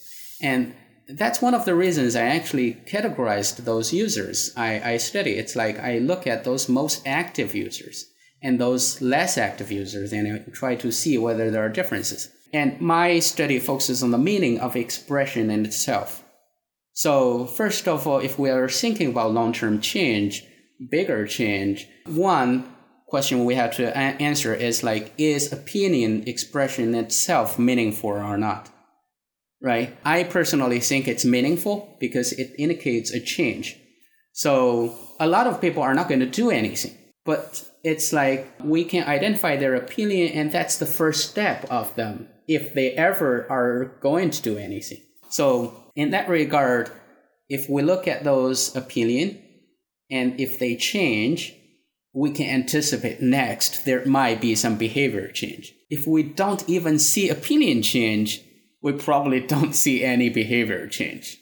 And 0.42 0.76
that's 1.10 1.42
one 1.42 1.54
of 1.54 1.64
the 1.64 1.74
reasons 1.74 2.18
i 2.18 2.24
actually 2.24 2.74
categorized 2.86 3.64
those 3.64 3.94
users. 3.94 4.52
I, 4.58 4.94
I 4.94 4.98
study. 4.98 5.32
It's 5.32 5.56
like 5.56 5.80
i 5.80 6.00
look 6.00 6.28
at 6.28 6.44
those 6.44 6.68
most 6.68 7.02
active 7.06 7.56
users 7.56 8.06
and 8.42 8.60
those 8.60 9.02
less 9.02 9.38
active 9.38 9.72
users 9.72 10.14
and 10.14 10.54
try 10.54 10.76
to 10.76 10.92
see 10.92 11.18
whether 11.18 11.50
there 11.50 11.66
are 11.66 11.70
differences. 11.70 12.30
And 12.54 12.80
my 12.80 13.20
study 13.20 13.60
focuses 13.60 14.04
on 14.04 14.12
the 14.12 14.18
meaning 14.18 14.60
of 14.60 14.76
expression 14.76 15.50
in 15.50 15.66
itself. 15.66 16.24
So, 16.94 17.46
first 17.46 17.88
of 17.88 18.08
all, 18.08 18.20
if 18.20 18.40
we 18.40 18.50
are 18.50 18.70
thinking 18.70 19.10
about 19.10 19.34
long 19.34 19.54
term 19.54 19.82
change, 19.82 20.46
bigger 20.90 21.28
change, 21.28 21.88
one 22.06 22.74
question 23.08 23.46
we 23.46 23.56
have 23.56 23.76
to 23.76 23.90
a- 23.90 24.18
answer 24.22 24.54
is 24.54 24.84
like, 24.84 25.14
is 25.18 25.52
opinion 25.52 26.28
expression 26.28 26.96
itself 26.96 27.60
meaningful 27.60 28.12
or 28.12 28.38
not? 28.38 28.70
Right? 29.62 29.96
I 30.06 30.24
personally 30.24 30.80
think 30.80 31.08
it's 31.08 31.26
meaningful 31.26 31.98
because 32.00 32.32
it 32.34 32.54
indicates 32.58 33.12
a 33.12 33.20
change. 33.20 33.80
So, 34.34 34.98
a 35.20 35.28
lot 35.28 35.48
of 35.48 35.62
people 35.62 35.84
are 35.84 35.96
not 35.96 36.08
going 36.08 36.20
to 36.22 36.26
do 36.26 36.50
anything. 36.50 36.96
But 37.28 37.70
it's 37.84 38.14
like 38.14 38.50
we 38.64 38.86
can 38.86 39.04
identify 39.04 39.58
their 39.58 39.76
opinion 39.76 40.32
and 40.32 40.50
that's 40.50 40.78
the 40.78 40.86
first 40.86 41.30
step 41.30 41.66
of 41.70 41.94
them 41.96 42.30
if 42.48 42.74
they 42.74 42.92
ever 42.92 43.46
are 43.52 43.98
going 44.00 44.30
to 44.30 44.42
do 44.42 44.58
anything. 44.58 45.02
So 45.30 45.92
in 45.94 46.12
that 46.12 46.30
regard 46.30 46.90
if 47.50 47.70
we 47.70 47.82
look 47.82 48.08
at 48.08 48.24
those 48.24 48.74
opinion 48.78 49.44
and 50.10 50.40
if 50.40 50.58
they 50.58 50.78
change 50.78 51.54
we 52.14 52.32
can 52.32 52.48
anticipate 52.48 53.22
next 53.22 53.84
there 53.84 54.06
might 54.06 54.40
be 54.40 54.56
some 54.56 54.78
behavior 54.78 55.28
change. 55.28 55.74
If 55.90 56.08
we 56.08 56.24
don't 56.24 56.64
even 56.70 56.98
see 56.98 57.28
opinion 57.28 57.82
change 57.82 58.42
we 58.82 58.94
probably 58.94 59.42
don't 59.54 59.76
see 59.76 60.02
any 60.02 60.30
behavior 60.30 60.88
change. 60.88 61.38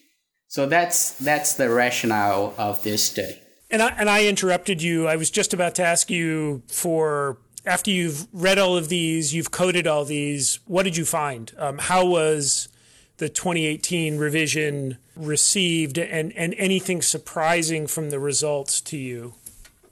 So 0.47 0.65
that's 0.65 1.11
that's 1.19 1.53
the 1.53 1.69
rationale 1.69 2.55
of 2.57 2.81
this 2.81 3.03
study 3.03 3.39
and 3.69 3.81
I, 3.81 3.89
and 3.97 4.09
I 4.09 4.25
interrupted 4.25 4.81
you. 4.81 5.07
I 5.07 5.15
was 5.15 5.29
just 5.29 5.53
about 5.53 5.75
to 5.75 5.83
ask 5.83 6.09
you 6.09 6.63
for 6.67 7.37
after 7.65 7.89
you've 7.89 8.27
read 8.31 8.59
all 8.59 8.77
of 8.77 8.89
these, 8.89 9.33
you've 9.33 9.51
coded 9.51 9.87
all 9.87 10.05
these. 10.05 10.59
What 10.65 10.83
did 10.83 10.97
you 10.97 11.05
find? 11.05 11.51
Um, 11.57 11.79
how 11.79 12.05
was 12.05 12.69
the 13.17 13.29
2018 13.29 14.17
revision 14.17 14.97
received, 15.15 15.97
and 15.97 16.31
and 16.33 16.53
anything 16.57 17.01
surprising 17.01 17.87
from 17.87 18.09
the 18.09 18.19
results 18.19 18.81
to 18.81 18.97
you? 18.97 19.33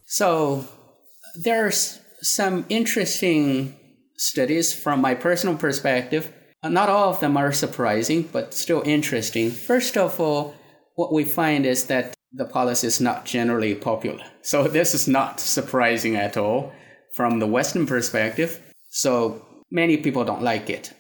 So 0.06 0.68
there's 1.36 2.00
some 2.22 2.66
interesting 2.70 3.76
studies 4.18 4.74
from 4.74 5.02
my 5.02 5.16
personal 5.16 5.58
perspective. 5.58 6.32
Not 6.64 6.90
all 6.90 7.10
of 7.10 7.20
them 7.20 7.36
are 7.36 7.52
surprising, 7.52 8.30
but 8.32 8.54
still 8.54 8.82
interesting. 8.86 9.52
First 9.52 9.98
of 9.98 10.20
all, 10.20 10.56
what 10.96 11.12
we 11.12 11.26
find 11.26 11.66
is 11.66 11.88
that 11.88 12.14
the 12.34 12.46
policy 12.46 12.88
is 12.88 13.00
not 13.00 13.26
generally 13.26 13.76
popular. 13.76 14.24
So 14.42 14.68
this 14.68 14.94
is 14.94 15.08
not 15.08 15.40
surprising 15.40 16.16
at 16.16 16.38
all 16.38 16.74
from 17.16 17.40
the 17.40 17.48
Western 17.48 17.86
perspective. 17.86 18.62
So 18.90 19.46
many 19.72 19.98
people 19.98 20.26
don't 20.26 20.42
like 20.42 20.70
it. 20.70 20.94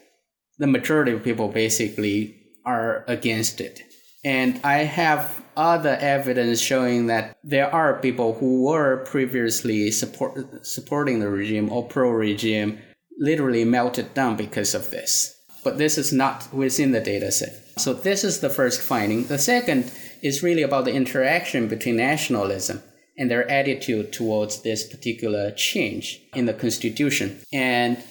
The 0.60 0.68
majority 0.68 1.12
of 1.12 1.24
people 1.24 1.50
basically 1.50 2.40
are 2.66 3.04
against 3.08 3.60
it. 3.60 3.82
And 4.24 4.62
I 4.64 4.84
have 4.84 5.44
other 5.58 5.98
evidence 6.00 6.62
showing 6.62 7.08
that 7.08 7.36
there 7.44 7.74
are 7.74 8.00
people 8.00 8.36
who 8.36 8.64
were 8.64 9.04
previously 9.06 9.92
support, 9.92 10.66
supporting 10.66 11.20
the 11.20 11.30
regime 11.30 11.70
or 11.70 11.86
pro 11.86 12.10
regime 12.10 12.80
literally 13.20 13.66
melted 13.66 14.14
down 14.14 14.38
because 14.38 14.74
of 14.74 14.92
this. 14.92 15.36
But 15.64 15.78
this 15.78 15.98
is 15.98 16.14
not 16.14 16.54
within 16.54 16.92
the 16.92 17.02
data 17.02 17.32
set. 17.32 17.54
So 17.78 17.94
this 17.94 18.24
is 18.24 18.40
the 18.40 18.50
first 18.50 18.82
finding. 18.82 19.26
The 19.26 19.40
second 19.40 19.92
is 20.24 20.42
really 20.42 20.64
about 20.64 20.86
the 20.86 20.94
interaction 20.94 21.68
between 21.68 21.98
nationalism 21.98 22.82
and 23.18 23.30
their 23.30 23.48
attitude 23.52 24.12
towards 24.12 24.64
this 24.64 24.88
particular 24.88 25.52
change 25.52 26.20
in 26.34 26.46
the 26.46 26.54
constitution. 26.54 27.40
And 27.52 28.02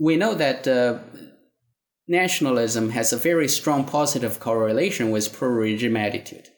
we 0.00 0.16
know 0.16 0.34
that 0.34 0.66
uh, 0.66 0.98
nationalism 2.08 2.90
has 2.90 3.12
a 3.12 3.16
very 3.16 3.46
strong 3.46 3.84
positive 3.84 4.40
correlation 4.40 5.10
with 5.10 5.32
pro-regime 5.32 5.96
attitude. 5.96 6.48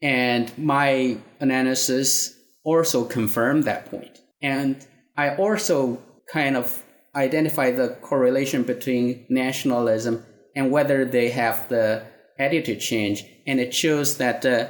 And 0.00 0.56
my 0.56 1.18
analysis 1.38 2.34
also 2.64 3.04
confirmed 3.04 3.64
that 3.64 3.90
point. 3.90 4.18
And 4.42 4.84
I 5.16 5.36
also 5.36 6.00
kind 6.32 6.56
of 6.56 6.82
identify 7.14 7.70
the 7.70 7.96
correlation 8.00 8.62
between 8.62 9.26
nationalism 9.28 10.24
and 10.54 10.70
whether 10.70 11.04
they 11.04 11.30
have 11.30 11.68
the 11.68 12.04
attitude 12.38 12.80
change. 12.80 13.24
And 13.46 13.60
it 13.60 13.74
shows 13.74 14.18
that 14.18 14.44
uh, 14.44 14.68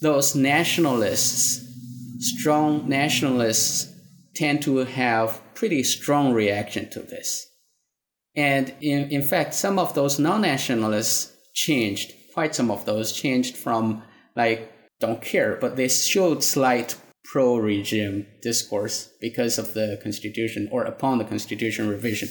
those 0.00 0.34
nationalists, 0.34 1.64
strong 2.18 2.88
nationalists, 2.88 3.92
tend 4.34 4.62
to 4.62 4.78
have 4.78 5.40
pretty 5.54 5.82
strong 5.82 6.32
reaction 6.32 6.88
to 6.90 7.00
this. 7.00 7.46
And 8.36 8.72
in, 8.80 9.10
in 9.10 9.22
fact, 9.22 9.54
some 9.54 9.78
of 9.78 9.94
those 9.94 10.18
non-nationalists 10.18 11.32
changed, 11.54 12.12
quite 12.34 12.54
some 12.54 12.70
of 12.70 12.84
those 12.84 13.10
changed 13.12 13.56
from 13.56 14.02
like, 14.36 14.72
don't 15.00 15.20
care, 15.20 15.56
but 15.60 15.76
they 15.76 15.88
showed 15.88 16.44
slight 16.44 16.96
pro-regime 17.24 18.26
discourse 18.42 19.10
because 19.20 19.58
of 19.58 19.74
the 19.74 19.98
constitution 20.02 20.68
or 20.70 20.84
upon 20.84 21.18
the 21.18 21.24
constitution 21.24 21.88
revision. 21.88 22.28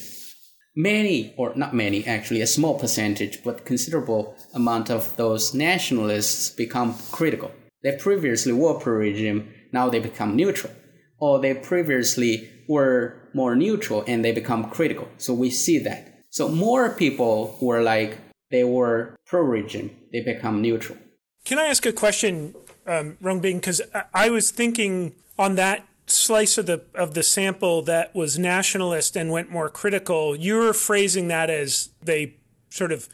Many, 0.80 1.34
or 1.38 1.54
not 1.56 1.74
many, 1.74 2.06
actually, 2.06 2.42
a 2.42 2.48
small 2.48 2.78
percentage, 2.78 3.44
but 3.44 3.66
considerable 3.66 4.36
amount 4.54 4.92
of 4.92 5.16
those 5.18 5.56
nationalists 5.56 6.52
become 6.52 6.96
critical. 7.12 7.52
They 7.82 7.98
previously 7.98 8.54
were 8.54 8.76
pro-regime, 8.76 9.52
now 9.74 9.90
they 9.90 10.00
become 10.00 10.36
neutral. 10.36 10.72
Or 11.20 11.40
they 11.40 11.56
previously 11.56 12.48
were 12.70 13.30
more 13.34 13.56
neutral 13.56 14.04
and 14.08 14.24
they 14.24 14.32
become 14.32 14.70
critical. 14.70 15.08
So 15.18 15.34
we 15.34 15.50
see 15.50 15.80
that. 15.80 16.26
So 16.30 16.48
more 16.48 16.90
people 16.92 17.58
were 17.60 17.82
like, 17.82 18.20
they 18.52 18.64
were 18.64 19.16
pro-regime, 19.26 19.90
they 20.12 20.22
become 20.22 20.62
neutral. 20.62 21.00
Can 21.44 21.58
I 21.58 21.66
ask 21.66 21.88
a 21.88 21.92
question 21.92 22.54
um, 22.88 23.18
Rongbin, 23.22 23.56
because 23.56 23.82
I 24.14 24.30
was 24.30 24.52
thinking 24.52 25.16
on 25.38 25.56
that 25.56 25.86
slice 26.08 26.58
of 26.58 26.66
the 26.66 26.84
of 26.96 27.14
the 27.14 27.24
sample 27.24 27.82
that 27.84 28.16
was 28.16 28.40
nationalist 28.40 29.16
and 29.16 29.32
went 29.32 29.52
more 29.52 29.70
critical. 29.70 30.36
You 30.36 30.56
were 30.56 30.74
phrasing 30.74 31.28
that 31.28 31.50
as 31.50 31.90
they 32.02 32.36
sort 32.70 32.92
of 32.92 33.08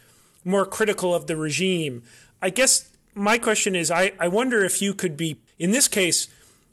more 0.46 0.66
critical 0.66 1.14
of 1.14 1.28
the 1.28 1.36
regime. 1.36 2.04
I 2.42 2.50
guess 2.50 2.90
my 3.16 3.38
question 3.38 3.76
is, 3.76 3.90
I, 3.92 4.14
I 4.20 4.28
wonder 4.28 4.64
if 4.64 4.82
you 4.82 4.94
could 4.94 5.16
be 5.18 5.40
in 5.58 5.72
this 5.72 5.88
case, 5.88 6.28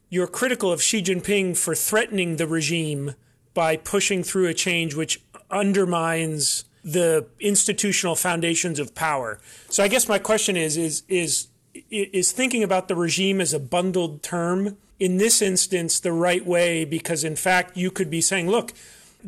you're 0.08 0.26
critical 0.26 0.72
of 0.72 0.82
Xi 0.82 1.02
Jinping 1.02 1.56
for 1.56 1.74
threatening 1.74 2.36
the 2.36 2.46
regime 2.46 3.14
by 3.54 3.76
pushing 3.76 4.22
through 4.22 4.48
a 4.48 4.54
change 4.54 4.94
which 4.94 5.22
undermines 5.50 6.64
the 6.82 7.26
institutional 7.38 8.14
foundations 8.14 8.78
of 8.78 8.94
power. 8.94 9.38
So 9.68 9.82
I 9.82 9.88
guess 9.88 10.08
my 10.08 10.18
question 10.18 10.56
is 10.56 10.76
is 10.76 11.02
is 11.08 11.48
is 11.90 12.32
thinking 12.32 12.62
about 12.62 12.88
the 12.88 12.96
regime 12.96 13.40
as 13.40 13.52
a 13.52 13.60
bundled 13.60 14.22
term 14.22 14.76
in 15.00 15.16
this 15.16 15.40
instance 15.40 15.98
the 15.98 16.12
right 16.12 16.46
way 16.46 16.84
because 16.84 17.24
in 17.24 17.34
fact 17.34 17.76
you 17.76 17.90
could 17.90 18.10
be 18.10 18.20
saying 18.20 18.48
look 18.48 18.72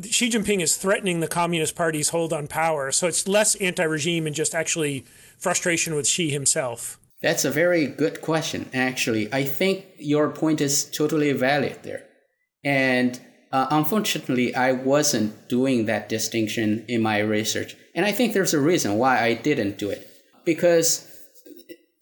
Xi 0.09 0.29
Jinping 0.29 0.61
is 0.61 0.75
threatening 0.77 1.19
the 1.19 1.27
Communist 1.27 1.75
Party's 1.75 2.09
hold 2.09 2.31
on 2.31 2.47
power 2.47 2.91
so 2.91 3.07
it's 3.07 3.27
less 3.27 3.55
anti-regime 3.55 4.25
and 4.27 4.35
just 4.35 4.55
actually 4.55 5.03
frustration 5.37 5.93
with 5.93 6.07
Xi 6.07 6.29
himself. 6.29 6.97
That's 7.21 7.45
a 7.45 7.51
very 7.51 7.87
good 7.87 8.21
question 8.21 8.69
actually. 8.73 9.33
I 9.33 9.43
think 9.43 9.85
your 9.97 10.29
point 10.29 10.61
is 10.61 10.85
totally 10.85 11.31
valid 11.33 11.79
there. 11.83 12.05
And 12.63 13.19
uh, 13.51 13.67
unfortunately 13.71 14.55
I 14.55 14.71
wasn't 14.71 15.49
doing 15.49 15.85
that 15.85 16.07
distinction 16.07 16.85
in 16.87 17.01
my 17.01 17.19
research. 17.19 17.75
And 17.95 18.05
I 18.05 18.11
think 18.11 18.33
there's 18.33 18.53
a 18.53 18.59
reason 18.59 18.97
why 18.97 19.21
I 19.21 19.33
didn't 19.33 19.77
do 19.77 19.89
it. 19.89 20.07
Because 20.45 21.07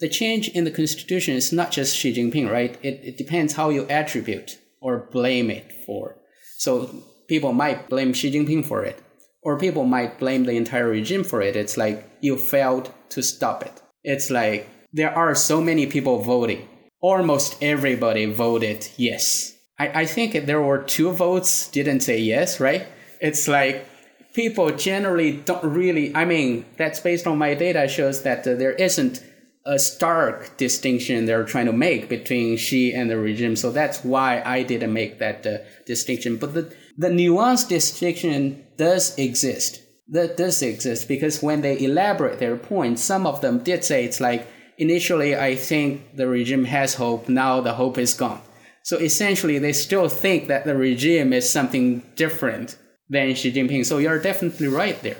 the 0.02 0.10
change 0.10 0.50
in 0.50 0.66
the 0.66 0.72
constitution 0.72 1.36
is 1.36 1.54
not 1.54 1.72
just 1.72 1.96
Xi 1.96 2.14
Jinping, 2.14 2.52
right? 2.52 2.78
It, 2.82 3.00
it 3.04 3.18
depends 3.18 3.54
how 3.54 3.70
you 3.70 3.86
attribute 3.88 4.58
or 4.82 5.08
blame 5.12 5.50
it 5.52 5.72
for. 5.86 6.18
So 6.58 7.04
people 7.28 7.54
might 7.54 7.88
blame 7.88 8.12
Xi 8.12 8.32
Jinping 8.32 8.66
for 8.66 8.84
it, 8.84 9.00
or 9.44 9.60
people 9.60 9.86
might 9.86 10.20
blame 10.20 10.44
the 10.46 10.58
entire 10.58 10.90
regime 10.90 11.24
for 11.24 11.42
it. 11.42 11.56
It's 11.56 11.78
like 11.78 12.10
you 12.20 12.38
failed 12.38 12.92
to 13.10 13.22
stop 13.22 13.64
it. 13.64 13.82
It's 14.04 14.32
like 14.32 14.68
there 14.92 15.16
are 15.16 15.36
so 15.36 15.62
many 15.62 15.86
people 15.86 16.20
voting. 16.22 16.68
Almost 17.00 17.62
everybody 17.62 18.26
voted 18.26 18.90
yes. 18.98 19.56
I, 19.80 20.02
I 20.02 20.06
think 20.06 20.46
there 20.46 20.62
were 20.62 20.84
two 20.84 21.12
votes 21.12 21.70
didn't 21.70 22.02
say 22.02 22.20
yes, 22.20 22.60
right? 22.60 22.88
It's 23.20 23.48
like 23.48 23.86
people 24.34 24.72
generally 24.72 25.34
don't 25.34 25.64
really, 25.64 26.16
I 26.16 26.26
mean, 26.26 26.66
that's 26.78 27.00
based 27.00 27.28
on 27.28 27.38
my 27.38 27.54
data 27.54 27.88
shows 27.88 28.24
that 28.24 28.48
uh, 28.48 28.56
there 28.56 28.74
isn't 28.74 29.24
a 29.66 29.78
stark 29.78 30.58
distinction 30.58 31.26
they're 31.26 31.44
trying 31.44 31.68
to 31.68 31.74
make 31.74 32.10
between 32.10 32.58
Xi 32.58 32.94
and 32.94 33.10
the 33.10 33.18
regime. 33.18 33.56
So 33.56 33.72
that's 33.72 34.04
why 34.04 34.42
I 34.46 34.64
didn't 34.64 34.94
make 34.94 35.20
that 35.20 35.46
uh, 35.46 35.58
distinction. 35.86 36.38
But 36.38 36.54
the, 36.54 36.74
the 36.98 37.10
nuanced 37.10 37.70
distinction 37.70 38.66
does 38.78 39.18
exist. 39.18 39.82
That 40.08 40.36
does 40.36 40.62
exist 40.62 41.08
because 41.08 41.42
when 41.42 41.62
they 41.62 41.80
elaborate 41.80 42.40
their 42.40 42.58
point, 42.58 43.00
some 43.00 43.26
of 43.26 43.42
them 43.42 43.60
did 43.60 43.84
say 43.84 44.04
it's 44.04 44.20
like, 44.20 44.48
initially, 44.78 45.36
I 45.36 45.56
think 45.56 46.18
the 46.18 46.28
regime 46.28 46.66
has 46.66 46.96
hope. 46.96 47.30
Now 47.30 47.62
the 47.62 47.74
hope 47.74 47.98
is 47.98 48.14
gone. 48.14 48.42
So 48.84 48.98
essentially, 48.98 49.60
they 49.60 49.74
still 49.74 50.10
think 50.10 50.48
that 50.48 50.66
the 50.66 50.76
regime 50.76 51.34
is 51.34 51.50
something 51.50 52.04
different 52.16 52.78
than 53.10 53.36
Xi 53.36 53.54
Jinping. 53.54 53.86
So 53.86 54.00
you're 54.00 54.20
definitely 54.20 54.68
right 54.68 55.00
there. 55.04 55.18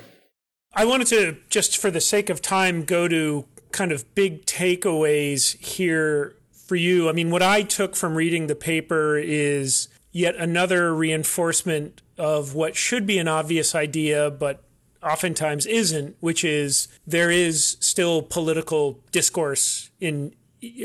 I 0.74 0.84
wanted 0.84 1.06
to, 1.08 1.36
just 1.48 1.78
for 1.78 1.90
the 1.90 2.00
sake 2.00 2.28
of 2.28 2.42
time, 2.42 2.84
go 2.84 3.06
to 3.06 3.44
kind 3.72 3.92
of 3.92 4.14
big 4.14 4.46
takeaways 4.46 5.56
here 5.58 6.34
for 6.52 6.76
you? 6.76 7.08
I 7.08 7.12
mean, 7.12 7.30
what 7.30 7.42
I 7.42 7.62
took 7.62 7.96
from 7.96 8.14
reading 8.14 8.46
the 8.46 8.54
paper 8.54 9.18
is 9.18 9.88
yet 10.12 10.36
another 10.36 10.94
reinforcement 10.94 12.02
of 12.18 12.54
what 12.54 12.76
should 12.76 13.06
be 13.06 13.18
an 13.18 13.28
obvious 13.28 13.74
idea, 13.74 14.30
but 14.30 14.62
oftentimes 15.02 15.66
isn't, 15.66 16.16
which 16.20 16.44
is 16.44 16.88
there 17.06 17.30
is 17.30 17.76
still 17.80 18.22
political 18.22 19.00
discourse 19.10 19.90
in 20.00 20.34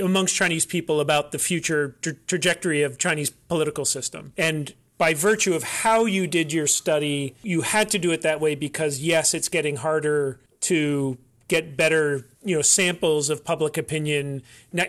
amongst 0.01 0.35
Chinese 0.35 0.65
people 0.65 0.99
about 0.99 1.31
the 1.31 1.37
future 1.37 1.95
tra- 2.01 2.13
trajectory 2.25 2.81
of 2.81 2.97
Chinese 2.97 3.29
political 3.29 3.85
system. 3.85 4.33
And 4.35 4.73
by 4.97 5.13
virtue 5.13 5.53
of 5.53 5.63
how 5.63 6.05
you 6.05 6.25
did 6.25 6.51
your 6.51 6.65
study, 6.65 7.35
you 7.43 7.61
had 7.61 7.89
to 7.91 7.99
do 7.99 8.11
it 8.11 8.21
that 8.23 8.41
way 8.41 8.55
because 8.55 8.99
yes, 8.99 9.35
it's 9.35 9.49
getting 9.49 9.75
harder 9.75 10.39
to 10.61 11.17
get 11.47 11.77
better 11.77 12.25
you 12.43 12.55
know 12.55 12.61
samples 12.61 13.29
of 13.29 13.43
public 13.43 13.77
opinion 13.77 14.41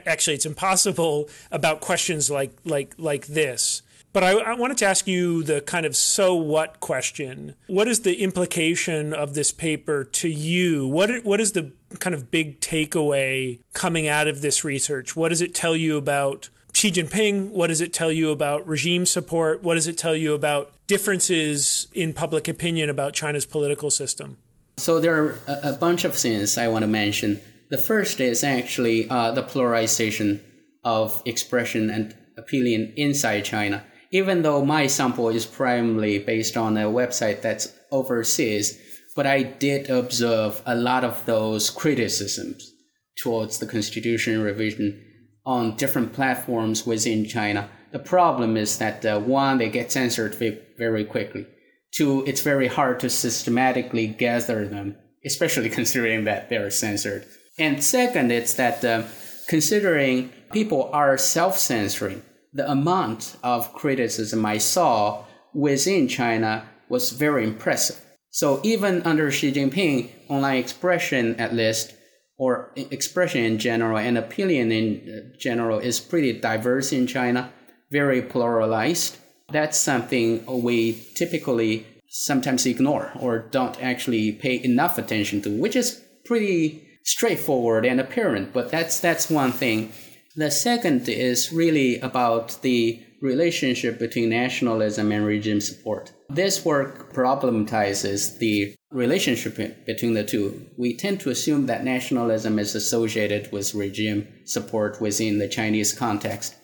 actually 0.07 0.35
it's 0.35 0.47
impossible 0.47 1.29
about 1.51 1.81
questions 1.81 2.31
like 2.31 2.57
like 2.65 2.95
like 2.99 3.27
this 3.27 3.83
but 4.13 4.25
I, 4.25 4.33
I, 4.39 4.55
wanted 4.55 4.79
to 4.79 4.87
ask 4.87 5.07
you 5.07 5.43
the 5.43 5.61
kind 5.61 5.85
of 5.85 5.95
so 5.95 6.35
what 6.35 6.81
question. 6.81 7.55
What 7.67 7.87
is 7.87 8.01
the 8.01 8.23
implication 8.23 9.13
of 9.13 9.35
this 9.35 9.53
paper 9.53 10.03
to 10.03 10.29
you? 10.29 10.89
What 10.89 11.25
what 11.25 11.41
is 11.41 11.53
the 11.53 11.73
kind 12.01 12.15
of 12.15 12.31
big 12.31 12.61
takeaway 12.61 13.61
coming 13.75 14.09
out 14.09 14.27
of 14.27 14.41
this 14.41 14.65
research? 14.65 15.15
What 15.15 15.29
does 15.29 15.43
it 15.43 15.55
tell 15.55 15.77
you 15.77 15.97
about 15.99 16.49
Xi 16.73 16.91
Jinping? 16.91 17.51
What 17.51 17.67
does 17.67 17.81
it 17.81 17.93
tell 17.93 18.11
you 18.11 18.31
about 18.31 18.67
regime 18.67 19.05
support? 19.05 19.63
What 19.63 19.75
does 19.75 19.87
it 19.87 19.99
tell 19.99 20.17
you 20.17 20.33
about 20.33 20.73
differences 20.87 21.87
in 21.93 22.13
public 22.13 22.49
opinion 22.49 22.89
about 22.89 23.13
China's 23.13 23.47
political 23.47 23.91
system? 23.91 24.39
So 24.79 25.01
there 25.01 25.25
are 25.25 25.39
a, 25.49 25.71
a 25.71 25.73
bunch 25.73 26.05
of 26.05 26.15
things 26.15 26.57
I 26.57 26.69
want 26.69 26.85
to 26.85 26.87
mention. 26.87 27.41
The 27.69 27.79
first 27.79 28.21
is 28.21 28.45
actually 28.45 29.11
uh, 29.11 29.33
the 29.33 29.43
polarization 29.43 30.41
of 30.85 31.21
expression 31.27 31.91
and 31.91 32.17
opinion 32.37 32.93
inside 32.97 33.45
China. 33.45 33.85
Even 34.13 34.43
though 34.43 34.65
my 34.65 34.87
sample 34.87 35.29
is 35.31 35.45
primarily 35.45 36.21
based 36.21 36.57
on 36.57 36.77
a 36.77 36.85
website 36.85 37.43
that's 37.43 37.75
overseas, 37.91 38.81
but 39.17 39.27
I 39.27 39.43
did 39.43 39.91
observe 39.91 40.63
a 40.65 40.77
lot 40.77 41.05
of 41.05 41.27
those 41.27 41.71
criticisms 41.71 42.73
towards 43.19 43.59
the 43.59 43.67
constitution 43.67 44.41
revision 44.41 45.05
on 45.45 45.77
different 45.77 46.13
platforms 46.13 46.87
within 46.87 47.27
China. 47.27 47.69
The 47.91 47.99
problem 47.99 48.57
is 48.57 48.79
that 48.79 49.05
uh, 49.05 49.19
one, 49.19 49.59
they 49.59 49.71
get 49.71 49.91
censored 49.91 50.37
very 50.79 51.05
quickly 51.05 51.47
two, 51.93 52.25
it's 52.27 52.43
very 52.43 52.69
hard 52.69 53.01
to 53.01 53.11
systematically 53.11 54.07
gather 54.07 54.67
them, 54.67 54.97
especially 55.25 55.71
considering 55.81 56.25
that 56.25 56.49
they're 56.49 56.71
censored. 56.71 57.27
And 57.59 57.83
second, 57.83 58.31
it's 58.31 58.55
that 58.55 58.85
uh, 58.85 59.05
considering 59.49 60.31
people 60.53 60.91
are 60.93 61.19
self 61.19 61.59
censoring, 61.59 62.23
the 62.53 62.71
amount 62.71 63.37
of 63.43 63.73
criticism 63.75 64.47
I 64.47 64.59
saw 64.59 65.25
within 65.55 66.09
China 66.09 66.69
was 66.89 67.11
very 67.11 67.45
impressive. 67.45 68.01
So 68.31 68.61
even 68.63 69.03
under 69.03 69.31
Xi 69.31 69.53
Jinping, 69.53 70.11
online 70.29 70.59
expression 70.59 71.35
at 71.41 71.55
least, 71.55 71.95
or 72.39 72.73
expression 72.77 73.43
in 73.45 73.59
general 73.59 73.99
and 73.99 74.17
opinion 74.17 74.71
in 74.71 75.33
general 75.39 75.79
is 75.81 75.99
pretty 75.99 76.33
diverse 76.33 76.93
in 76.93 77.07
China, 77.07 77.53
very 77.91 78.23
pluralized. 78.23 79.17
That's 79.51 79.79
something 79.79 80.45
we 80.47 81.03
typically 81.15 81.87
sometimes 82.09 82.67
ignore 82.67 83.13
or 83.19 83.39
don't 83.39 83.83
actually 83.83 84.33
pay 84.33 84.63
enough 84.63 84.99
attention 84.99 85.43
to, 85.43 85.51
which 85.51 85.77
is 85.77 86.03
pretty 86.25 86.87
straightforward 87.05 87.87
and 87.87 88.01
apparent, 88.01 88.53
but 88.53 88.71
that's 88.71 89.01
that's 89.01 89.31
one 89.31 89.53
thing. 89.53 89.93
The 90.37 90.51
second 90.51 91.09
is 91.09 91.53
really 91.53 91.99
about 92.01 92.61
the 92.63 93.03
relationship 93.21 93.99
between 93.99 94.29
nationalism 94.29 95.11
and 95.11 95.25
regime 95.25 95.61
support. 95.61 96.13
This 96.29 96.65
work 96.65 97.13
problematizes 97.13 98.39
the 98.39 98.77
relationship 98.93 99.85
between 99.87 100.15
the 100.15 100.23
two. 100.23 100.67
We 100.77 100.97
tend 100.97 101.21
to 101.21 101.31
assume 101.31 101.67
that 101.67 101.85
nationalism 101.85 102.59
is 102.59 102.75
associated 102.75 103.51
with 103.51 103.75
regime 103.75 104.29
support 104.45 105.01
within 105.01 105.39
the 105.39 105.49
Chinese 105.49 105.93
context. 105.93 106.55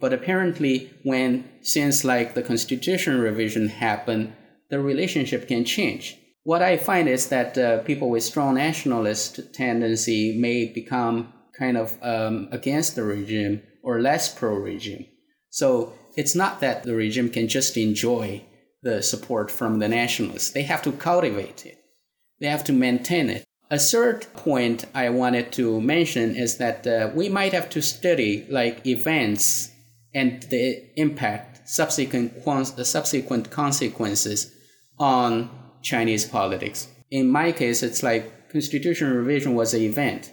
But 0.00 0.12
apparently, 0.12 0.90
when 1.02 1.44
since 1.60 2.04
like 2.04 2.34
the 2.34 2.42
constitution 2.42 3.20
revision 3.20 3.68
happened, 3.68 4.32
the 4.70 4.80
relationship 4.80 5.46
can 5.46 5.64
change. 5.64 6.16
What 6.44 6.62
I 6.62 6.78
find 6.78 7.08
is 7.08 7.28
that 7.28 7.58
uh, 7.58 7.78
people 7.82 8.08
with 8.08 8.22
strong 8.22 8.54
nationalist 8.54 9.52
tendency 9.52 10.38
may 10.38 10.66
become 10.66 11.32
kind 11.58 11.76
of 11.76 11.98
um, 12.02 12.48
against 12.50 12.96
the 12.96 13.04
regime 13.04 13.62
or 13.82 14.00
less 14.00 14.34
pro-regime. 14.34 15.06
So 15.50 15.92
it's 16.16 16.34
not 16.34 16.60
that 16.60 16.84
the 16.84 16.94
regime 16.94 17.28
can 17.28 17.48
just 17.48 17.76
enjoy 17.76 18.42
the 18.82 19.02
support 19.02 19.50
from 19.50 19.78
the 19.78 19.88
nationalists. 19.88 20.52
They 20.52 20.62
have 20.62 20.82
to 20.82 20.92
cultivate 20.92 21.66
it. 21.66 21.78
They 22.40 22.46
have 22.46 22.64
to 22.64 22.72
maintain 22.72 23.28
it. 23.28 23.44
A 23.70 23.78
third 23.78 24.26
point 24.32 24.86
I 24.94 25.10
wanted 25.10 25.52
to 25.52 25.80
mention 25.80 26.34
is 26.34 26.56
that 26.56 26.86
uh, 26.86 27.10
we 27.14 27.28
might 27.28 27.52
have 27.52 27.68
to 27.70 27.82
study 27.82 28.46
like 28.48 28.86
events 28.86 29.69
and 30.14 30.42
the 30.44 30.90
impact, 30.96 31.68
subsequent 31.68 32.46
uh, 32.46 32.64
subsequent 32.64 33.50
consequences 33.50 34.52
on 34.98 35.50
Chinese 35.82 36.24
politics. 36.24 36.88
In 37.10 37.28
my 37.28 37.52
case, 37.52 37.82
it's 37.82 38.02
like 38.02 38.50
constitutional 38.50 39.16
revision 39.16 39.54
was 39.54 39.74
an 39.74 39.82
event. 39.82 40.32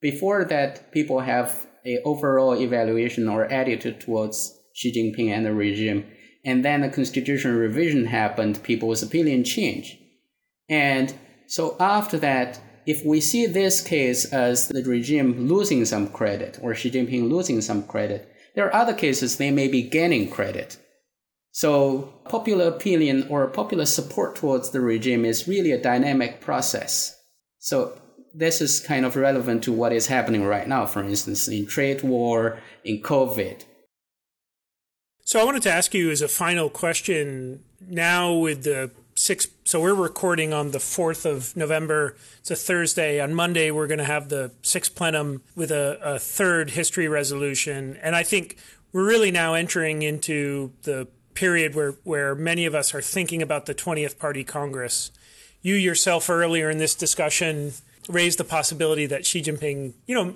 Before 0.00 0.44
that, 0.44 0.92
people 0.92 1.20
have 1.20 1.66
a 1.84 1.98
overall 2.04 2.54
evaluation 2.56 3.28
or 3.28 3.44
attitude 3.46 4.00
towards 4.00 4.58
Xi 4.74 4.92
Jinping 4.92 5.30
and 5.30 5.46
the 5.46 5.54
regime. 5.54 6.04
And 6.44 6.64
then 6.64 6.82
the 6.82 6.88
constitutional 6.88 7.56
revision 7.56 8.06
happened, 8.06 8.62
people's 8.62 9.02
opinion 9.02 9.44
changed. 9.44 9.98
And 10.68 11.14
so 11.46 11.76
after 11.80 12.18
that, 12.18 12.60
if 12.86 13.04
we 13.04 13.20
see 13.20 13.46
this 13.46 13.80
case 13.80 14.32
as 14.32 14.68
the 14.68 14.82
regime 14.84 15.48
losing 15.48 15.84
some 15.84 16.08
credit 16.08 16.58
or 16.62 16.74
Xi 16.74 16.90
Jinping 16.90 17.28
losing 17.28 17.60
some 17.60 17.82
credit, 17.82 18.32
there 18.56 18.66
are 18.66 18.74
other 18.74 18.94
cases 18.94 19.36
they 19.36 19.52
may 19.52 19.68
be 19.68 19.82
gaining 19.82 20.28
credit. 20.28 20.78
So 21.52 22.12
popular 22.28 22.66
opinion 22.66 23.26
or 23.30 23.46
popular 23.46 23.86
support 23.86 24.34
towards 24.34 24.70
the 24.70 24.80
regime 24.80 25.24
is 25.24 25.46
really 25.46 25.70
a 25.70 25.80
dynamic 25.80 26.40
process. 26.40 27.16
So 27.60 27.98
this 28.34 28.60
is 28.60 28.80
kind 28.80 29.06
of 29.06 29.14
relevant 29.14 29.62
to 29.64 29.72
what 29.72 29.92
is 29.92 30.08
happening 30.08 30.44
right 30.44 30.66
now, 30.66 30.84
for 30.86 31.02
instance, 31.04 31.48
in 31.48 31.66
trade 31.66 32.02
war, 32.02 32.58
in 32.84 33.00
COVID. 33.00 33.64
So 35.24 35.40
I 35.40 35.44
wanted 35.44 35.62
to 35.62 35.72
ask 35.72 35.94
you 35.94 36.10
as 36.10 36.22
a 36.22 36.28
final 36.28 36.70
question 36.70 37.62
now 37.80 38.32
with 38.34 38.64
the 38.64 38.90
six 39.16 39.48
so 39.64 39.80
we're 39.80 39.94
recording 39.94 40.52
on 40.52 40.70
the 40.70 40.78
4th 40.78 41.24
of 41.24 41.56
November. 41.56 42.16
It's 42.38 42.50
a 42.50 42.56
Thursday. 42.56 43.18
On 43.20 43.34
Monday 43.34 43.70
we're 43.70 43.88
going 43.88 43.98
to 43.98 44.04
have 44.04 44.28
the 44.28 44.52
sixth 44.62 44.94
plenum 44.94 45.42
with 45.56 45.72
a, 45.72 45.98
a 46.02 46.18
third 46.18 46.70
history 46.70 47.08
resolution. 47.08 47.98
And 48.02 48.14
I 48.14 48.22
think 48.22 48.58
we're 48.92 49.06
really 49.06 49.30
now 49.30 49.54
entering 49.54 50.02
into 50.02 50.72
the 50.82 51.08
period 51.34 51.74
where, 51.74 51.92
where 52.04 52.34
many 52.34 52.66
of 52.66 52.74
us 52.74 52.94
are 52.94 53.02
thinking 53.02 53.42
about 53.42 53.66
the 53.66 53.74
20th 53.74 54.18
Party 54.18 54.44
Congress. 54.44 55.10
You 55.62 55.74
yourself 55.74 56.30
earlier 56.30 56.70
in 56.70 56.78
this 56.78 56.94
discussion 56.94 57.72
raised 58.08 58.38
the 58.38 58.44
possibility 58.44 59.06
that 59.06 59.26
Xi 59.26 59.42
Jinping, 59.42 59.94
you 60.06 60.14
know, 60.14 60.34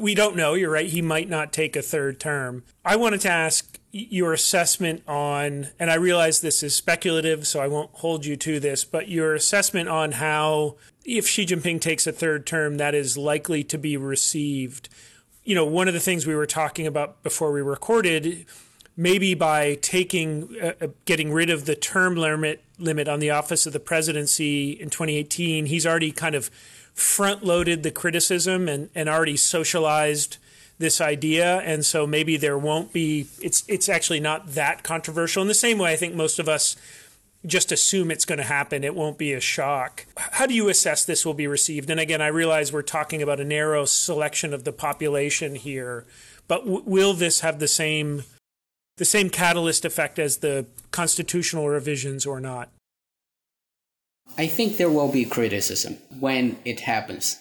we 0.00 0.14
don't 0.14 0.36
know, 0.36 0.54
you're 0.54 0.70
right, 0.70 0.86
he 0.86 1.02
might 1.02 1.28
not 1.28 1.52
take 1.52 1.74
a 1.74 1.82
third 1.82 2.20
term. 2.20 2.62
I 2.84 2.96
wanted 2.96 3.20
to 3.22 3.30
ask 3.30 3.77
your 3.90 4.32
assessment 4.32 5.02
on, 5.06 5.68
and 5.78 5.90
I 5.90 5.94
realize 5.94 6.40
this 6.40 6.62
is 6.62 6.74
speculative, 6.74 7.46
so 7.46 7.60
I 7.60 7.68
won't 7.68 7.90
hold 7.94 8.26
you 8.26 8.36
to 8.36 8.60
this, 8.60 8.84
but 8.84 9.08
your 9.08 9.34
assessment 9.34 9.88
on 9.88 10.12
how, 10.12 10.76
if 11.04 11.26
Xi 11.26 11.46
Jinping 11.46 11.80
takes 11.80 12.06
a 12.06 12.12
third 12.12 12.46
term, 12.46 12.76
that 12.76 12.94
is 12.94 13.16
likely 13.16 13.64
to 13.64 13.78
be 13.78 13.96
received. 13.96 14.88
You 15.44 15.54
know, 15.54 15.64
one 15.64 15.88
of 15.88 15.94
the 15.94 16.00
things 16.00 16.26
we 16.26 16.34
were 16.34 16.46
talking 16.46 16.86
about 16.86 17.22
before 17.22 17.50
we 17.50 17.62
recorded 17.62 18.46
maybe 18.98 19.32
by 19.32 19.76
taking 19.76 20.56
uh, 20.60 20.72
uh, 20.80 20.88
getting 21.04 21.32
rid 21.32 21.48
of 21.48 21.64
the 21.64 21.76
term 21.76 22.16
limit 22.16 22.62
limit 22.78 23.08
on 23.08 23.20
the 23.20 23.30
office 23.30 23.64
of 23.64 23.72
the 23.72 23.80
presidency 23.80 24.72
in 24.72 24.90
2018 24.90 25.66
he's 25.66 25.86
already 25.86 26.10
kind 26.10 26.34
of 26.34 26.50
front 26.94 27.44
loaded 27.44 27.84
the 27.84 27.92
criticism 27.92 28.68
and, 28.68 28.90
and 28.94 29.08
already 29.08 29.36
socialized 29.36 30.36
this 30.78 31.00
idea 31.00 31.58
and 31.58 31.84
so 31.84 32.06
maybe 32.06 32.36
there 32.36 32.58
won't 32.58 32.92
be 32.92 33.26
it's 33.42 33.64
it's 33.68 33.88
actually 33.88 34.20
not 34.20 34.54
that 34.54 34.82
controversial. 34.82 35.42
In 35.42 35.48
the 35.48 35.54
same 35.54 35.78
way 35.78 35.92
I 35.92 35.96
think 35.96 36.14
most 36.14 36.38
of 36.38 36.48
us 36.48 36.76
just 37.46 37.70
assume 37.70 38.10
it's 38.10 38.24
going 38.24 38.38
to 38.38 38.44
happen. 38.44 38.82
It 38.82 38.96
won't 38.96 39.16
be 39.16 39.32
a 39.32 39.40
shock. 39.40 40.06
How 40.16 40.46
do 40.46 40.54
you 40.54 40.68
assess 40.68 41.04
this 41.04 41.24
will 41.24 41.34
be 41.34 41.46
received? 41.46 41.90
And 41.90 42.00
again 42.00 42.22
I 42.22 42.28
realize 42.28 42.72
we're 42.72 42.82
talking 42.82 43.22
about 43.22 43.40
a 43.40 43.44
narrow 43.44 43.84
selection 43.84 44.54
of 44.54 44.64
the 44.64 44.72
population 44.72 45.54
here 45.54 46.06
but 46.48 46.64
w- 46.64 46.82
will 46.84 47.14
this 47.14 47.40
have 47.40 47.60
the 47.60 47.68
same 47.68 48.24
the 48.96 49.04
same 49.04 49.30
catalyst 49.30 49.84
effect 49.84 50.18
as 50.18 50.38
the 50.38 50.66
constitutional 50.90 51.68
revisions 51.68 52.26
or 52.26 52.40
not? 52.40 52.70
I 54.36 54.48
think 54.48 54.76
there 54.76 54.90
will 54.90 55.12
be 55.12 55.24
criticism 55.24 55.98
when 56.18 56.58
it 56.64 56.80
happens 56.80 57.38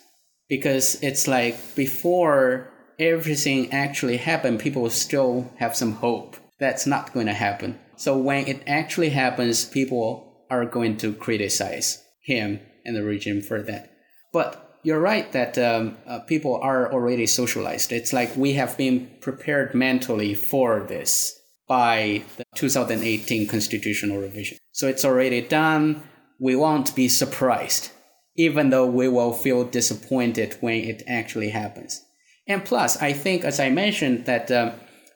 because 0.47 1.01
it's 1.01 1.27
like 1.27 1.75
before 1.75 2.69
everything 2.99 3.71
actually 3.71 4.17
happened, 4.17 4.59
people 4.59 4.89
still 4.89 5.51
have 5.57 5.75
some 5.75 5.93
hope. 5.93 6.37
That's 6.59 6.87
not 6.87 7.13
going 7.13 7.27
to 7.27 7.33
happen. 7.33 7.79
So 7.95 8.17
when 8.17 8.47
it 8.47 8.63
actually 8.67 9.09
happens, 9.09 9.65
people 9.65 10.45
are 10.49 10.65
going 10.65 10.97
to 10.97 11.13
criticize 11.13 12.03
him 12.23 12.59
and 12.85 12.95
the 12.95 13.03
regime 13.03 13.41
for 13.41 13.61
that. 13.63 13.91
But 14.33 14.79
you're 14.83 14.99
right 14.99 15.31
that 15.31 15.57
um, 15.57 15.97
uh, 16.07 16.19
people 16.19 16.59
are 16.61 16.91
already 16.91 17.25
socialized. 17.25 17.91
It's 17.91 18.13
like 18.13 18.35
we 18.35 18.53
have 18.53 18.77
been 18.77 19.09
prepared 19.21 19.75
mentally 19.75 20.33
for 20.33 20.85
this 20.87 21.37
by 21.67 22.23
the 22.37 22.45
2018 22.55 23.47
constitutional 23.47 24.19
revision. 24.19 24.57
So 24.71 24.87
it's 24.87 25.03
already 25.03 25.41
done. 25.41 26.03
We 26.39 26.55
won't 26.55 26.95
be 26.95 27.09
surprised, 27.09 27.91
even 28.35 28.69
though 28.69 28.85
we 28.85 29.07
will 29.09 29.33
feel 29.33 29.65
disappointed 29.65 30.57
when 30.61 30.83
it 30.83 31.03
actually 31.07 31.49
happens. 31.49 32.01
And 32.47 32.63
plus, 32.63 33.01
I 33.01 33.13
think, 33.13 33.43
as 33.43 33.59
I 33.59 33.69
mentioned, 33.69 34.25
that 34.25 34.49
um, 34.51 34.71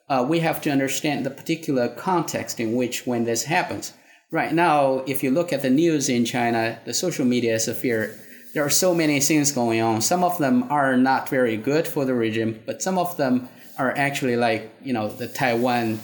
uh, 0.08 0.24
we 0.28 0.40
have 0.40 0.60
to 0.62 0.70
understand 0.70 1.24
the 1.24 1.30
particular 1.30 1.88
context 1.88 2.60
in 2.60 2.74
which 2.74 3.06
when 3.06 3.24
this 3.24 3.44
happens. 3.44 3.94
Right 4.30 4.52
now, 4.52 4.98
if 5.06 5.22
you 5.22 5.30
look 5.30 5.52
at 5.52 5.62
the 5.62 5.70
news 5.70 6.08
in 6.08 6.24
China, 6.24 6.78
the 6.84 6.94
social 6.94 7.24
media 7.24 7.58
sphere, 7.58 8.18
there 8.54 8.64
are 8.64 8.70
so 8.70 8.94
many 8.94 9.20
things 9.20 9.52
going 9.52 9.80
on. 9.80 10.02
Some 10.02 10.22
of 10.22 10.36
them 10.38 10.64
are 10.70 10.96
not 10.96 11.28
very 11.28 11.56
good 11.56 11.88
for 11.88 12.04
the 12.04 12.14
regime, 12.14 12.62
but 12.66 12.82
some 12.82 12.98
of 12.98 13.16
them 13.16 13.48
are 13.78 13.96
actually 13.96 14.36
like, 14.36 14.70
you 14.82 14.92
know, 14.92 15.08
the 15.08 15.28
Taiwan 15.28 16.00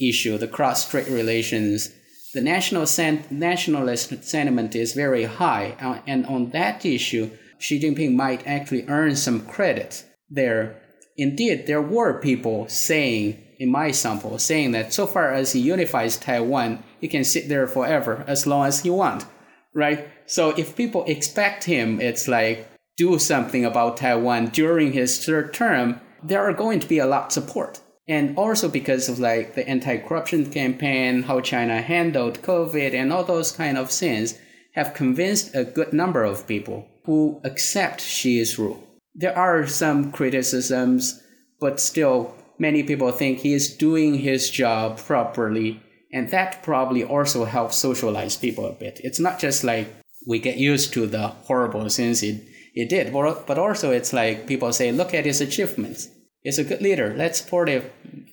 issue, 0.00 0.36
the 0.38 0.48
cross-strait 0.48 1.08
relations, 1.08 1.90
the 2.34 2.40
national 2.40 2.86
sen- 2.86 3.24
nationalist 3.30 4.24
sentiment 4.24 4.74
is 4.74 4.94
very 4.94 5.24
high, 5.24 5.76
uh, 5.80 5.98
and 6.06 6.26
on 6.26 6.50
that 6.50 6.84
issue, 6.84 7.30
Xi 7.58 7.78
Jinping 7.78 8.14
might 8.16 8.44
actually 8.46 8.84
earn 8.88 9.14
some 9.14 9.46
credit 9.46 10.04
there. 10.34 10.80
Indeed, 11.16 11.66
there 11.66 11.82
were 11.82 12.20
people 12.20 12.68
saying, 12.68 13.38
in 13.58 13.70
my 13.70 13.90
sample, 13.90 14.38
saying 14.38 14.72
that 14.72 14.92
so 14.92 15.06
far 15.06 15.32
as 15.32 15.52
he 15.52 15.60
unifies 15.60 16.16
Taiwan, 16.16 16.82
he 17.00 17.08
can 17.08 17.24
sit 17.24 17.48
there 17.48 17.66
forever 17.66 18.24
as 18.26 18.46
long 18.46 18.66
as 18.66 18.80
he 18.80 18.90
wants, 18.90 19.26
right? 19.74 20.08
So 20.26 20.50
if 20.50 20.76
people 20.76 21.04
expect 21.04 21.64
him, 21.64 22.00
it's 22.00 22.28
like 22.28 22.68
do 22.96 23.18
something 23.18 23.64
about 23.64 23.98
Taiwan 23.98 24.46
during 24.46 24.92
his 24.92 25.24
third 25.24 25.52
term, 25.52 26.00
there 26.22 26.42
are 26.42 26.52
going 26.52 26.80
to 26.80 26.88
be 26.88 26.98
a 26.98 27.06
lot 27.06 27.26
of 27.26 27.32
support 27.32 27.80
and 28.08 28.36
also 28.36 28.68
because 28.68 29.08
of 29.08 29.18
like 29.18 29.54
the 29.54 29.68
anti-corruption 29.68 30.50
campaign 30.50 31.22
how 31.22 31.40
china 31.40 31.80
handled 31.80 32.42
covid 32.42 32.94
and 32.94 33.12
all 33.12 33.24
those 33.24 33.52
kind 33.52 33.78
of 33.78 33.90
things 33.90 34.38
have 34.74 34.94
convinced 34.94 35.54
a 35.54 35.64
good 35.64 35.92
number 35.92 36.24
of 36.24 36.46
people 36.46 36.86
who 37.04 37.40
accept 37.44 38.00
xi's 38.00 38.58
rule 38.58 38.82
there 39.14 39.36
are 39.36 39.66
some 39.66 40.10
criticisms 40.12 41.22
but 41.60 41.80
still 41.80 42.34
many 42.58 42.82
people 42.82 43.12
think 43.12 43.38
he 43.38 43.52
is 43.52 43.76
doing 43.76 44.14
his 44.14 44.50
job 44.50 44.98
properly 44.98 45.80
and 46.12 46.30
that 46.30 46.62
probably 46.62 47.02
also 47.02 47.44
helps 47.44 47.76
socialize 47.76 48.36
people 48.36 48.66
a 48.66 48.72
bit 48.72 49.00
it's 49.02 49.20
not 49.20 49.38
just 49.38 49.64
like 49.64 49.88
we 50.26 50.38
get 50.38 50.56
used 50.56 50.92
to 50.92 51.06
the 51.06 51.28
horrible 51.28 51.88
things 51.88 52.22
it, 52.22 52.42
it 52.74 52.88
did. 52.88 53.12
But 53.12 53.58
also, 53.58 53.90
it's 53.90 54.12
like 54.12 54.46
people 54.46 54.72
say, 54.72 54.92
look 54.92 55.14
at 55.14 55.26
his 55.26 55.40
achievements. 55.40 56.08
He's 56.42 56.58
a 56.58 56.64
good 56.64 56.82
leader. 56.82 57.14
Let's 57.16 57.40
support 57.40 57.68
him, 57.68 57.84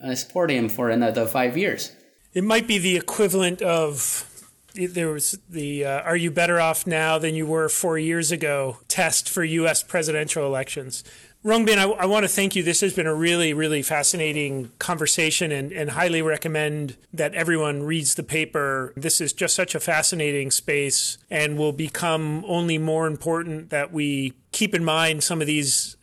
uh, 0.04 0.16
support 0.16 0.50
him 0.50 0.70
for 0.70 0.90
another 0.90 1.26
five 1.26 1.58
years. 1.58 1.92
It 2.34 2.44
might 2.44 2.68
be 2.68 2.78
the 2.78 2.96
equivalent 2.96 3.62
of 3.62 4.29
there 4.74 5.10
was 5.10 5.40
the 5.50 5.86
uh, 5.86 6.02
"Are 6.02 6.18
you 6.18 6.32
better 6.32 6.60
off 6.60 6.86
now 6.86 7.18
than 7.18 7.36
you 7.36 7.46
were 7.46 7.70
four 7.70 7.98
years 7.98 8.32
ago?" 8.32 8.78
test 8.88 9.30
for 9.30 9.44
U.S. 9.44 9.84
presidential 9.84 10.46
elections. 10.46 11.04
Rongbin, 11.42 11.78
I, 11.78 11.84
I, 11.84 12.06
want 12.06 12.26
to 12.26 12.28
thank 12.28 12.58
you. 12.58 12.64
This 12.64 12.82
has 12.82 12.94
been 12.94 13.08
a 13.08 13.14
really, 13.14 13.54
really 13.54 13.82
fascinating 13.82 14.72
conversation 14.78 15.54
and, 15.54 15.72
and 15.72 15.92
highly 15.92 16.22
recommend 16.22 16.98
that 17.14 17.34
everyone 17.34 17.84
reads 17.84 18.16
the 18.16 18.24
paper. 18.24 18.92
This 18.98 19.22
is 19.22 19.32
just 19.32 19.56
such 19.56 19.74
a 19.74 19.80
fascinating 19.80 20.52
space 20.52 21.18
and 21.32 21.58
will 21.58 21.72
become 21.72 22.44
only 22.46 22.78
more 22.78 23.08
important 23.08 23.70
that 23.70 23.94
we 23.94 24.34
keep 24.52 24.76
in 24.76 24.84
mind 24.84 25.24
some 25.24 25.40
of 25.40 25.48
these 25.48 25.96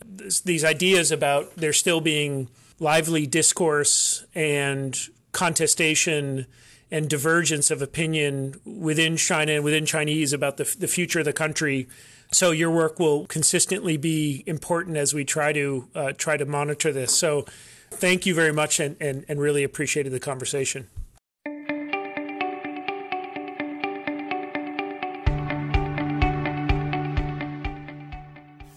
these 0.45 0.65
ideas 0.65 1.13
about 1.13 1.55
there 1.57 1.75
still 1.75 2.01
being 2.01 2.49
lively 2.81 3.27
discourse 3.27 4.25
and 4.35 4.99
contestation 5.33 6.47
and 6.91 7.09
divergence 7.09 7.71
of 7.71 7.83
opinion 7.83 8.61
within 8.65 9.17
China 9.17 9.53
and 9.53 9.65
within 9.65 9.87
Chinese 9.87 10.33
about 10.33 10.57
the, 10.57 10.77
the 10.79 10.89
future 10.89 11.19
of 11.21 11.25
the 11.25 11.33
country. 11.33 11.89
So 12.33 12.51
your 12.51 12.71
work 12.71 12.99
will 12.99 13.27
consistently 13.27 13.97
be 13.97 14.45
important 14.47 14.97
as 14.97 15.15
we 15.15 15.25
try 15.25 15.53
to 15.53 15.89
uh, 15.95 16.13
try 16.13 16.37
to 16.37 16.45
monitor 16.45 16.93
this. 16.93 17.17
So 17.17 17.47
thank 17.91 18.27
you 18.27 18.35
very 18.35 18.53
much 18.53 18.81
and, 18.81 18.97
and, 19.01 19.25
and 19.29 19.41
really 19.41 19.65
appreciated 19.65 20.13
the 20.13 20.21
conversation. 20.21 20.89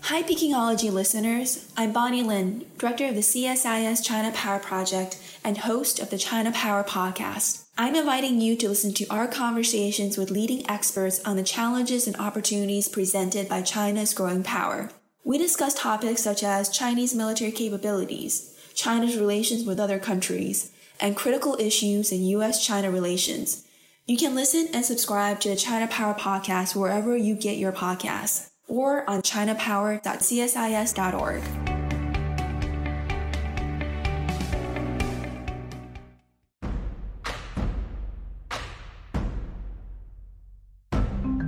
Hi, 0.10 0.24
Pekingology 0.24 0.92
listeners. 0.92 1.72
I'm 1.78 1.94
Bonny 1.94 2.24
Lin, 2.24 2.66
director 2.80 3.06
of 3.06 3.14
the 3.14 3.22
CSIS 3.22 4.04
China 4.04 4.32
Power 4.32 4.58
Project 4.58 5.22
and 5.44 5.56
host 5.56 6.00
of 6.00 6.10
the 6.10 6.18
China 6.18 6.52
Power 6.52 6.84
podcast. 6.84 7.66
I'm 7.78 7.94
inviting 7.94 8.42
you 8.42 8.56
to 8.56 8.70
listen 8.70 8.92
to 8.96 9.08
our 9.12 9.28
conversations 9.28 10.18
with 10.18 10.32
leading 10.32 10.68
experts 10.68 11.24
on 11.26 11.36
the 11.36 11.44
challenges 11.44 12.08
and 12.08 12.16
opportunities 12.16 12.88
presented 12.88 13.48
by 13.48 13.62
China's 13.62 14.16
growing 14.16 14.42
power. 14.42 14.90
We 15.24 15.38
discuss 15.38 15.76
topics 15.76 16.24
such 16.24 16.42
as 16.42 16.70
Chinese 16.70 17.14
military 17.14 17.52
capabilities, 17.52 18.58
China's 18.74 19.16
relations 19.16 19.64
with 19.64 19.80
other 19.80 20.00
countries, 20.00 20.72
and 21.00 21.16
critical 21.16 21.56
issues 21.60 22.12
in 22.12 22.24
U.S. 22.24 22.66
China 22.66 22.90
relations. 22.90 23.64
You 24.08 24.18
can 24.18 24.34
listen 24.34 24.70
and 24.74 24.84
subscribe 24.84 25.40
to 25.42 25.50
the 25.50 25.56
China 25.56 25.86
Power 25.86 26.16
podcast 26.16 26.76
wherever 26.76 27.16
you 27.16 27.36
get 27.36 27.58
your 27.58 27.72
podcasts 27.72 28.50
or 28.70 29.10
on 29.10 29.22
chinapower.csis.org. 29.22 31.44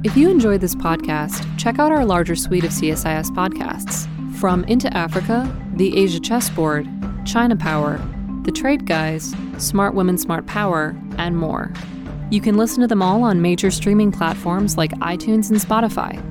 If 0.04 0.18
you 0.18 0.32
enjoyed 0.32 0.62
this 0.62 0.74
podcast, 0.74 1.46
check 1.60 1.78
out 1.78 1.92
our 1.92 2.04
larger 2.04 2.36
suite 2.36 2.64
of 2.64 2.72
CSIS 2.72 3.30
podcasts 3.36 4.10
from 4.38 4.64
Into 4.64 4.92
Africa, 4.98 5.56
The 5.76 5.96
Asia 5.96 6.20
Chessboard, 6.20 6.88
China 7.24 7.56
Power, 7.56 8.02
The 8.42 8.52
Trade 8.52 8.88
Guys, 8.88 9.36
Smart 9.60 9.94
Women 9.94 10.18
Smart 10.18 10.48
Power, 10.48 11.00
and 11.20 11.38
more. 11.38 11.72
You 12.32 12.42
can 12.42 12.58
listen 12.58 12.82
to 12.82 12.88
them 12.88 13.04
all 13.04 13.22
on 13.22 13.44
major 13.44 13.70
streaming 13.70 14.12
platforms 14.12 14.76
like 14.76 14.90
iTunes 14.94 15.52
and 15.52 15.60
Spotify. 15.60 16.31